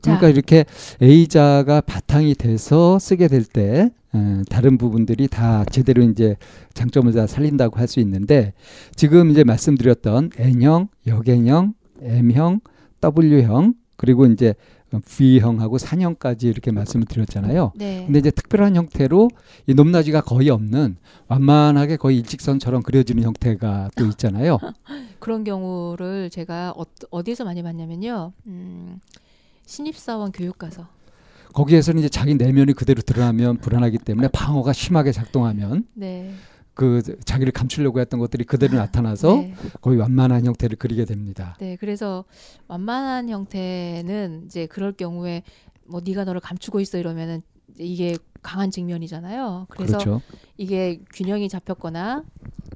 그러니까 0.00 0.26
자, 0.26 0.30
이렇게 0.30 0.64
A자가 1.00 1.80
바탕이 1.80 2.34
돼서 2.34 2.98
쓰게 2.98 3.28
될 3.28 3.44
때 3.44 3.90
다른 4.48 4.78
부분들이 4.78 5.28
다 5.28 5.64
제대로 5.66 6.02
이제 6.02 6.36
장점을 6.74 7.12
다 7.12 7.26
살린다고 7.26 7.78
할 7.78 7.86
수 7.86 8.00
있는데 8.00 8.52
지금 8.96 9.30
이제 9.30 9.44
말씀드렸던 9.44 10.30
N형, 10.38 10.88
역N형, 11.06 11.74
M형, 12.02 12.60
W형 13.02 13.74
그리고 13.96 14.26
이제 14.26 14.54
V형하고 15.04 15.78
산형까지 15.78 16.48
이렇게 16.48 16.70
말씀을 16.70 17.06
드렸잖아요. 17.06 17.72
네, 17.76 18.04
근데 18.06 18.18
이제 18.20 18.30
특별한 18.30 18.76
형태로 18.76 19.28
이 19.66 19.74
높낮이가 19.74 20.20
거의 20.22 20.48
없는 20.50 20.96
완만하게 21.28 21.96
거의 21.96 22.18
일직선처럼 22.18 22.82
그려지는 22.82 23.22
형태가 23.24 23.90
또 23.96 24.06
있잖아요. 24.06 24.58
그런 25.20 25.44
경우를 25.44 26.30
제가 26.30 26.72
어, 26.76 26.84
어디에서 27.10 27.44
많이 27.44 27.62
봤냐면요. 27.62 28.32
음, 28.46 29.00
신입사원 29.66 30.32
교육 30.32 30.56
가서 30.58 30.86
거기에서는 31.56 32.00
이제 32.00 32.08
자기 32.10 32.34
내면이 32.34 32.74
그대로 32.74 33.00
드러나면 33.00 33.56
불안하기 33.58 33.98
때문에 33.98 34.28
방어가 34.28 34.74
심하게 34.74 35.10
작동하면 35.10 35.86
네, 35.94 36.30
그 36.74 37.02
자기를 37.24 37.52
감추려고 37.54 37.98
했던 37.98 38.20
것들이 38.20 38.44
그대로 38.44 38.76
나타나서 38.76 39.36
네, 39.36 39.54
거의 39.80 39.98
완만한 39.98 40.44
형태를 40.44 40.76
그리게 40.76 41.06
됩니다. 41.06 41.56
네. 41.58 41.76
그래서 41.76 42.26
완만한 42.68 43.30
형태는 43.30 44.42
이제 44.44 44.66
그럴 44.66 44.92
경우에 44.92 45.42
뭐 45.86 46.02
네가 46.04 46.24
너를 46.24 46.42
감추고 46.42 46.80
있어 46.80 46.98
이러면은 46.98 47.40
이게 47.78 48.18
강한 48.42 48.70
측면이잖아요. 48.70 49.66
그래서 49.70 49.96
그렇죠. 49.96 50.20
이게 50.58 51.00
균형이 51.14 51.48
잡혔거나 51.48 52.22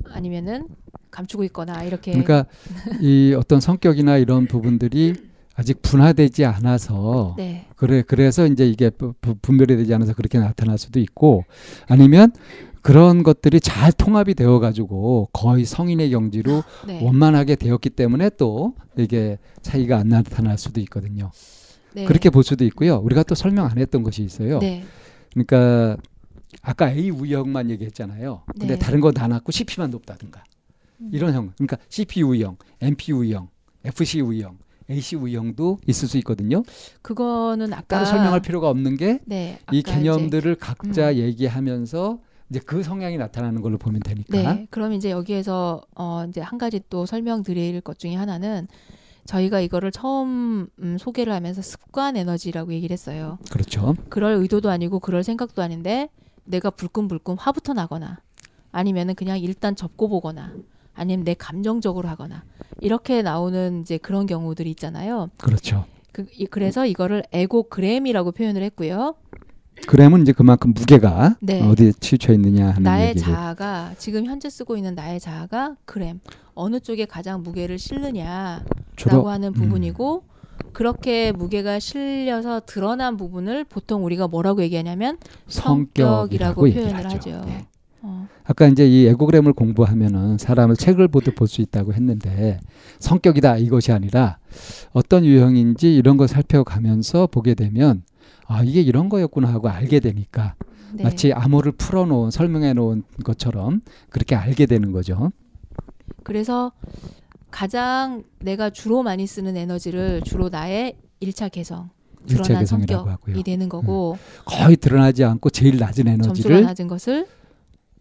아니면은 0.06 0.68
감추고 1.10 1.44
있거나 1.44 1.82
이렇게 1.84 2.12
그러니까 2.12 2.46
이 3.02 3.34
어떤 3.36 3.60
성격이나 3.60 4.16
이런 4.16 4.46
부분들이 4.46 5.29
아직 5.60 5.82
분화되지 5.82 6.46
않아서 6.46 7.34
네. 7.36 7.66
그래 7.76 8.02
그래서 8.06 8.46
이제 8.46 8.66
이게 8.66 8.90
분별이 9.42 9.76
되지 9.76 9.92
않아서 9.92 10.14
그렇게 10.14 10.38
나타날 10.38 10.78
수도 10.78 10.98
있고 11.00 11.44
아니면 11.86 12.32
그런 12.80 13.22
것들이 13.22 13.60
잘 13.60 13.92
통합이 13.92 14.32
되어 14.32 14.58
가지고 14.58 15.28
거의 15.34 15.66
성인의 15.66 16.12
경지로 16.12 16.64
네. 16.88 17.04
원만하게 17.04 17.56
되었기 17.56 17.90
때문에 17.90 18.30
또 18.38 18.72
이게 18.96 19.36
차이가 19.60 19.98
안 19.98 20.08
나타날 20.08 20.56
수도 20.56 20.80
있거든요. 20.80 21.30
네. 21.94 22.06
그렇게 22.06 22.30
볼 22.30 22.42
수도 22.42 22.64
있고요. 22.64 22.96
우리가 22.96 23.22
또 23.24 23.34
설명 23.34 23.66
안 23.66 23.76
했던 23.76 24.02
것이 24.02 24.22
있어요. 24.22 24.60
네. 24.60 24.82
그러니까 25.34 25.98
아까 26.62 26.90
A 26.90 27.10
우형만 27.10 27.68
얘기했잖아요. 27.68 28.44
근데 28.58 28.74
네. 28.74 28.78
다른 28.78 29.00
건다 29.00 29.28
낮고 29.28 29.52
CP만 29.52 29.90
높다든가 29.90 30.42
음. 31.02 31.10
이런 31.12 31.34
형. 31.34 31.52
그러니까 31.56 31.76
CP 31.90 32.22
우형, 32.22 32.56
MP 32.80 33.12
우형, 33.12 33.48
FC 33.84 34.22
우형, 34.22 34.56
AC 34.90 35.16
우형도 35.16 35.78
있을 35.86 36.08
수 36.08 36.18
있거든요. 36.18 36.62
그거는 37.02 37.72
아까 37.72 37.82
따로 37.96 38.04
설명할 38.04 38.40
필요가 38.40 38.68
없는 38.68 38.96
게이 38.96 39.18
네. 39.26 39.58
개념들을 39.84 40.56
각자 40.56 41.10
음. 41.10 41.16
얘기하면서 41.16 42.18
이제 42.50 42.58
그 42.58 42.82
성향이 42.82 43.16
나타나는 43.16 43.62
걸로 43.62 43.78
보면 43.78 44.00
되니까. 44.00 44.36
네. 44.54 44.66
그럼 44.70 44.92
이제 44.92 45.10
여기에서 45.10 45.82
어 45.94 46.24
이제 46.28 46.40
한 46.40 46.58
가지 46.58 46.80
또 46.90 47.06
설명드릴 47.06 47.80
것 47.80 47.98
중에 47.98 48.16
하나는 48.16 48.66
저희가 49.24 49.60
이거를 49.60 49.92
처음 49.92 50.66
음, 50.82 50.98
소개를 50.98 51.32
하면서 51.32 51.62
습관 51.62 52.16
에너지라고 52.16 52.72
얘기를 52.72 52.92
했어요. 52.92 53.38
그렇죠. 53.50 53.94
그럴 54.08 54.34
의도도 54.34 54.68
아니고 54.70 54.98
그럴 54.98 55.22
생각도 55.22 55.62
아닌데 55.62 56.08
내가 56.44 56.70
불끈불끈 56.70 57.36
화부터 57.38 57.74
나거나 57.74 58.20
아니면은 58.72 59.14
그냥 59.14 59.38
일단 59.38 59.76
접고 59.76 60.08
보거나 60.08 60.52
아니면 61.00 61.24
내 61.24 61.32
감정적으로 61.32 62.10
하거나 62.10 62.44
이렇게 62.80 63.22
나오는 63.22 63.80
이제 63.80 63.96
그런 63.96 64.26
경우들이 64.26 64.68
있잖아요. 64.72 65.30
그렇죠. 65.38 65.86
그, 66.12 66.26
이- 66.36 66.44
그래서 66.44 66.84
이거를 66.84 67.22
에고그램이라고 67.32 68.32
표현을 68.32 68.62
했고요. 68.64 69.14
그램은 69.86 70.20
이제 70.20 70.32
그만큼 70.32 70.74
무게가 70.74 71.36
네. 71.40 71.62
어디에 71.66 71.92
치우쳐 71.98 72.34
있느냐 72.34 72.68
하는 72.68 72.82
나의 72.82 73.08
얘기를 73.10 73.26
자아가 73.32 73.94
지금 73.96 74.26
현재 74.26 74.50
쓰고 74.50 74.76
있는 74.76 74.94
나의 74.94 75.20
자아가 75.20 75.76
그램 75.86 76.20
어느 76.54 76.80
쪽에 76.80 77.06
가장 77.06 77.42
무게를 77.42 77.78
실느냐라고 77.78 79.30
하는 79.30 79.48
음. 79.48 79.52
부분이고 79.54 80.24
그렇게 80.74 81.32
무게가 81.32 81.78
실려서 81.78 82.60
드러난 82.66 83.16
부분을 83.16 83.64
보통 83.64 84.04
우리가 84.04 84.28
뭐라고 84.28 84.60
얘기하냐면 84.62 85.16
성격이라고 85.48 86.26
성격이라고 86.26 86.60
표현을 86.60 86.82
얘기하죠. 87.06 87.08
하죠. 87.30 87.44
네. 87.46 87.66
어, 88.02 88.28
아까 88.44 88.66
이제 88.66 88.88
이 88.88 89.06
에고그램을 89.06 89.52
공부하면은 89.52 90.38
사람을 90.38 90.76
책을 90.76 91.08
보듯 91.08 91.34
볼 91.34 91.48
수 91.48 91.60
있다고 91.60 91.92
했는데 91.94 92.58
성격이다 92.98 93.58
이것이 93.58 93.92
아니라 93.92 94.38
어떤 94.92 95.24
유형인지 95.24 95.94
이런 95.96 96.16
걸 96.16 96.28
살펴가면서 96.28 97.26
보게 97.26 97.54
되면 97.54 98.02
아 98.46 98.62
이게 98.62 98.80
이런 98.80 99.08
거였구나 99.08 99.48
하고 99.52 99.68
알게 99.68 100.00
되니까 100.00 100.54
네. 100.92 101.04
마치 101.04 101.32
암호를 101.32 101.72
풀어놓은 101.72 102.30
설명해 102.30 102.72
놓은 102.72 103.02
것처럼 103.24 103.80
그렇게 104.08 104.34
알게 104.34 104.66
되는 104.66 104.92
거죠. 104.92 105.30
그래서 106.24 106.72
가장 107.50 108.22
내가 108.38 108.70
주로 108.70 109.02
많이 109.02 109.26
쓰는 109.26 109.56
에너지를 109.56 110.22
주로 110.22 110.48
나의 110.48 110.96
일차 111.20 111.48
개성, 111.48 111.90
일차 112.28 112.58
개성이라고 112.58 113.08
하고요. 113.08 113.36
음. 113.36 113.42
되는 113.42 113.68
거고 113.68 114.16
거의 114.44 114.76
드러나지 114.76 115.24
않고 115.24 115.50
제일 115.50 115.78
낮은 115.78 116.04
점수가 116.04 116.22
에너지를 116.24 116.62
낮은 116.62 116.86
것을 116.88 117.26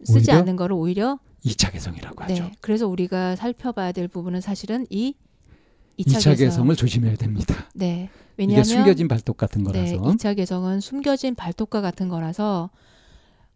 쓰지 0.04 0.30
않는 0.32 0.56
거를 0.56 0.74
오히려 0.76 1.18
이차 1.42 1.70
개성이라고 1.70 2.24
하죠. 2.24 2.42
네. 2.44 2.52
그래서 2.60 2.86
우리가 2.86 3.36
살펴봐야 3.36 3.92
될 3.92 4.08
부분은 4.08 4.40
사실은 4.40 4.86
이이 4.90 5.14
2차, 5.98 6.20
차 6.20 6.30
개성. 6.30 6.36
개성 6.36 6.70
을 6.70 6.76
조심해야 6.76 7.16
됩니다. 7.16 7.54
네. 7.74 8.04
이게 8.04 8.10
왜냐하면 8.36 8.64
숨겨진 8.64 9.08
발톱 9.08 9.36
같은 9.36 9.62
네, 9.64 9.72
거라서 9.72 9.96
2차 9.96 10.36
개성은 10.36 10.80
숨겨진 10.80 11.34
발톱과 11.34 11.80
같은 11.80 12.08
거라서 12.08 12.70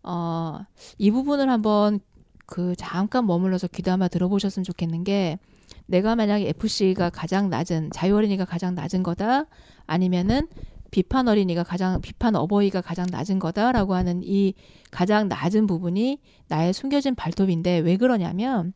어, 0.02 0.60
이 0.98 1.10
부분을 1.10 1.48
한번 1.48 2.00
그 2.46 2.74
잠깐 2.76 3.26
머물러서 3.26 3.68
귀담아 3.68 4.08
들어보셨으면 4.08 4.64
좋겠는 4.64 5.04
게 5.04 5.38
내가 5.86 6.16
만약에 6.16 6.48
FC가 6.48 7.10
가장 7.10 7.48
낮은 7.48 7.90
자유 7.92 8.14
어린이가 8.16 8.44
가장 8.44 8.74
낮은 8.74 9.02
거다 9.02 9.46
아니면은 9.86 10.46
비판 10.94 11.26
어린이가 11.26 11.64
가장 11.64 12.00
비판 12.00 12.36
어버이가 12.36 12.80
가장 12.80 13.08
낮은 13.10 13.40
거다라고 13.40 13.96
하는 13.96 14.20
이 14.22 14.54
가장 14.92 15.26
낮은 15.26 15.66
부분이 15.66 16.20
나의 16.46 16.72
숨겨진 16.72 17.16
발톱인데 17.16 17.78
왜 17.78 17.96
그러냐면 17.96 18.72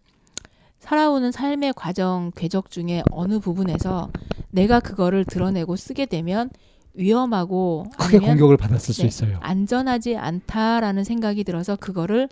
살아오는 0.81 1.31
삶의 1.31 1.75
과정 1.77 2.33
궤적 2.35 2.73
중에 2.73 3.05
어느 3.13 3.39
부분에서 3.39 4.11
내가 4.51 4.81
그거를 4.81 5.25
드러내고 5.27 5.77
쓰게 5.77 6.07
되면 6.07 6.51
위험하고 6.95 7.87
크게 7.97 8.19
공격을 8.19 8.57
받았을 8.57 8.95
수 8.95 9.03
네. 9.03 9.07
있어요. 9.07 9.39
안전하지 9.41 10.17
않다라는 10.17 11.05
생각이 11.05 11.45
들어서 11.45 11.77
그거를 11.77 12.29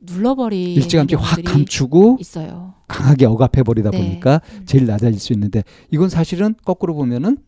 눌러버리는 0.00 0.82
일찌감치 0.82 1.14
확 1.14 1.44
감추고 1.44 2.16
있어요. 2.18 2.74
강하게 2.88 3.26
억압해 3.26 3.62
버리다 3.62 3.92
네. 3.92 3.98
보니까 3.98 4.40
제일 4.66 4.86
낮아질 4.86 5.20
수 5.20 5.32
있는데 5.32 5.62
이건 5.92 6.08
사실은 6.08 6.56
거꾸로 6.64 6.94
보면은 6.96 7.38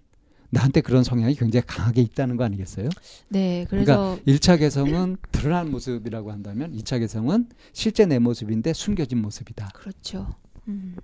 나한테 0.51 0.81
그런 0.81 1.05
성향이 1.05 1.35
굉장히 1.37 1.65
강하게 1.67 2.03
있다는 2.03 2.37
거 2.37 2.45
아니겠어요? 2.45 2.89
네, 3.29 3.67
그래서 3.71 4.19
일차 4.27 4.57
개성은 4.57 5.17
드러난 5.31 5.71
모습이라고 5.71 6.33
한다면 6.33 6.75
이차 6.75 6.99
개성은 6.99 7.49
실제 7.73 8.05
내 8.05 8.19
모습인데 8.19 8.73
숨겨진 8.73 9.19
모습이다. 9.23 9.71
그렇죠. 9.75 10.35
음. 10.69 10.97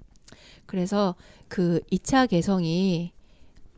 그래서 0.66 1.14
그 1.48 1.80
2차 1.92 2.28
개성이 2.28 3.12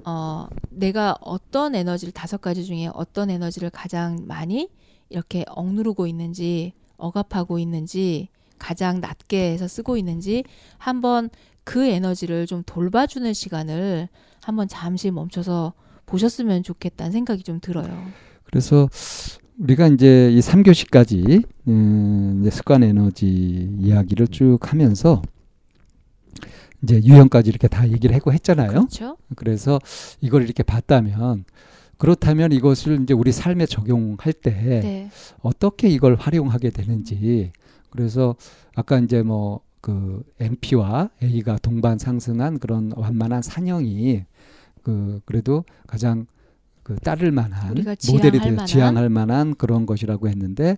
어 0.04 0.48
내가 0.70 1.16
어떤 1.20 1.74
에너지를 1.74 2.12
다섯 2.12 2.40
가지 2.40 2.64
중에 2.64 2.88
어떤 2.94 3.30
에너지를 3.30 3.68
가장 3.68 4.24
많이 4.26 4.70
이렇게 5.10 5.44
억누르고 5.48 6.06
있는지 6.06 6.72
억압하고 6.96 7.58
있는지 7.58 8.28
가장 8.58 9.00
낮게 9.00 9.52
해서 9.52 9.68
쓰고 9.68 9.96
있는지 9.96 10.44
한번 10.78 11.30
그 11.64 11.84
에너지를 11.84 12.46
좀 12.46 12.62
돌봐주는 12.64 13.32
시간을 13.34 14.08
한번 14.48 14.66
잠시 14.66 15.10
멈춰서 15.10 15.74
보셨으면 16.06 16.62
좋겠다는 16.62 17.12
생각이 17.12 17.42
좀 17.42 17.60
들어요. 17.60 18.06
그래서 18.44 18.88
우리가 19.58 19.88
이제 19.88 20.32
이 20.32 20.40
3교시까지 20.40 21.44
음, 21.68 22.38
이제 22.40 22.50
습관 22.50 22.82
에너지 22.82 23.68
이야기를 23.78 24.28
쭉 24.28 24.58
하면서 24.62 25.20
이제 26.82 26.98
유형까지 27.04 27.50
이렇게 27.50 27.68
다 27.68 27.86
얘기를 27.90 28.16
하고 28.16 28.32
했잖아요. 28.32 28.68
그렇죠? 28.68 29.18
그래서 29.36 29.78
이걸 30.22 30.44
이렇게 30.44 30.62
봤다면 30.62 31.44
그렇다면 31.98 32.52
이것을 32.52 33.02
이제 33.02 33.12
우리 33.12 33.32
삶에 33.32 33.66
적용할 33.66 34.32
때 34.32 34.50
네. 34.50 35.10
어떻게 35.42 35.90
이걸 35.90 36.14
활용하게 36.14 36.70
되는지 36.70 37.52
그래서 37.90 38.34
아까 38.74 38.98
이제 38.98 39.22
뭐 39.22 39.60
그 39.80 40.22
MP와 40.40 41.10
A가 41.22 41.58
동반 41.58 41.98
상승한 41.98 42.58
그런 42.58 42.92
완만한 42.96 43.42
산형이 43.42 44.24
그 44.82 45.20
그래도 45.24 45.64
가장 45.86 46.26
그 46.82 46.96
따를 46.96 47.32
만한 47.32 47.74
모델이 48.10 48.38
만한? 48.38 48.66
지향할 48.66 49.10
만한 49.10 49.54
그런 49.54 49.84
것이라고 49.84 50.28
했는데 50.28 50.76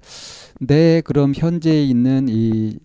내 0.58 1.00
그럼 1.02 1.32
현재 1.34 1.82
있는 1.84 2.26
이 2.28 2.78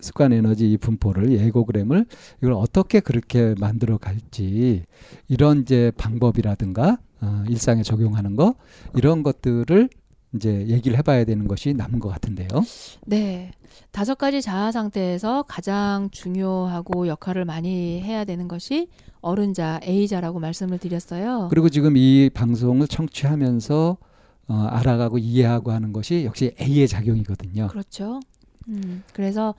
습관 0.00 0.32
에너지 0.32 0.70
이 0.70 0.76
분포를 0.76 1.30
이 1.32 1.38
에고그램을 1.38 2.04
이걸 2.42 2.52
어떻게 2.52 3.00
그렇게 3.00 3.54
만들어 3.58 3.96
갈지 3.96 4.84
이런 5.28 5.62
이제 5.62 5.92
방법이라든가 5.96 6.98
어, 7.20 7.44
일상에 7.48 7.82
적용하는 7.82 8.34
거 8.36 8.54
이런 8.96 9.22
것들을 9.22 9.88
이제 10.34 10.66
얘기를 10.68 10.96
해봐야 10.98 11.24
되는 11.24 11.46
것이 11.46 11.74
남은 11.74 11.98
것 11.98 12.08
같은데요. 12.08 12.48
네. 13.06 13.52
다섯 13.90 14.16
가지 14.16 14.40
자아 14.40 14.72
상태에서 14.72 15.44
가장 15.46 16.08
중요하고 16.10 17.06
역할을 17.08 17.44
많이 17.44 18.00
해야 18.00 18.24
되는 18.24 18.48
것이 18.48 18.88
어른자, 19.20 19.80
A자라고 19.84 20.40
말씀을 20.40 20.78
드렸어요. 20.78 21.48
그리고 21.50 21.68
지금 21.68 21.96
이 21.96 22.30
방송을 22.32 22.88
청취하면서 22.88 23.96
어, 24.48 24.54
알아가고 24.54 25.18
이해하고 25.18 25.70
하는 25.70 25.92
것이 25.92 26.24
역시 26.24 26.54
A의 26.60 26.88
작용이거든요. 26.88 27.68
그렇죠. 27.68 28.20
음, 28.68 29.02
그래서 29.12 29.54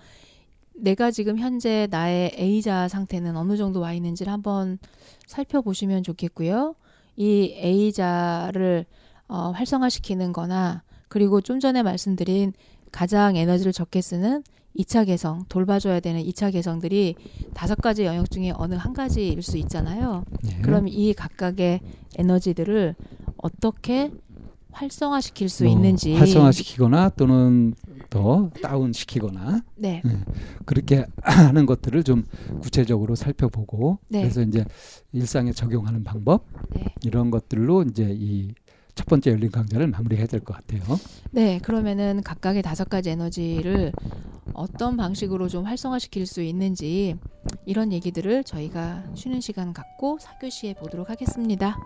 내가 0.76 1.12
지금 1.12 1.38
현재 1.38 1.88
나의 1.90 2.32
A자 2.38 2.88
상태는 2.88 3.38
어느 3.38 3.56
정도 3.58 3.80
와 3.80 3.94
있는지를 3.94 4.34
한번 4.34 4.80
살펴보시면 5.28 6.04
좋겠고요. 6.04 6.76
이 7.16 7.54
A자를 7.56 8.86
어, 9.34 9.50
활성화시키는 9.50 10.32
거나 10.32 10.84
그리고 11.08 11.42
좀 11.42 11.60
전에 11.60 11.82
말씀드린 11.82 12.54
가장 12.92 13.36
에너지를 13.36 13.74
적게 13.74 14.00
쓰는 14.00 14.44
2차 14.78 15.08
개성, 15.08 15.44
돌봐줘야 15.50 16.00
되는 16.00 16.24
2차 16.24 16.52
개성들이 16.52 17.16
다섯 17.56 17.76
가지 17.82 18.06
영역 18.06 18.30
중에 18.30 18.54
어느 18.56 18.76
한 18.76 18.94
가지일 18.94 19.42
수 19.42 19.58
있잖아요. 19.58 20.24
예. 20.46 20.62
그럼 20.62 20.88
이 20.88 21.14
각각의 21.14 21.80
에너지들을 22.16 22.96
어떻게 23.38 24.12
활성화시킬 24.72 25.50
수뭐 25.50 25.70
있는지 25.70 26.14
활성화시키거나 26.16 27.10
또는 27.10 27.74
더 28.10 28.52
다운 28.62 28.94
시키거나 28.94 29.64
네. 29.76 30.04
그렇게 30.66 31.06
하는 31.22 31.66
것들을 31.66 32.04
좀 32.04 32.26
구체적으로 32.62 33.16
살펴보고 33.16 34.00
네. 34.10 34.22
그래서 34.22 34.42
이제 34.42 34.66
일상에 35.12 35.52
적용하는 35.52 36.04
방법 36.04 36.46
네. 36.76 36.86
이런 37.04 37.32
것들로 37.32 37.84
이제 37.84 38.10
이 38.12 38.54
첫 38.96 39.06
번째 39.08 39.32
열린 39.32 39.50
강좌를 39.52 39.88
마무리해야 39.88 40.28
될 40.28 40.40
것 40.42 40.56
같아요. 40.56 40.82
네, 41.32 41.60
그러면은 41.60 42.22
각각의 42.24 42.62
다섯 42.62 42.90
가지 42.90 43.10
에너지를 43.10 43.92
어떤 44.54 44.98
방식으로 44.98 45.48
좀 45.50 45.66
활성화시킬 45.66 46.28
수 46.28 46.42
있는지 46.42 47.16
이런 47.66 47.92
얘기들을 47.92 48.44
저희가 48.44 49.04
쉬는 49.16 49.42
시간 49.42 49.74
갖고 49.74 50.18
4교시에 50.20 50.78
보도록 50.78 51.10
하겠습니다. 51.10 51.78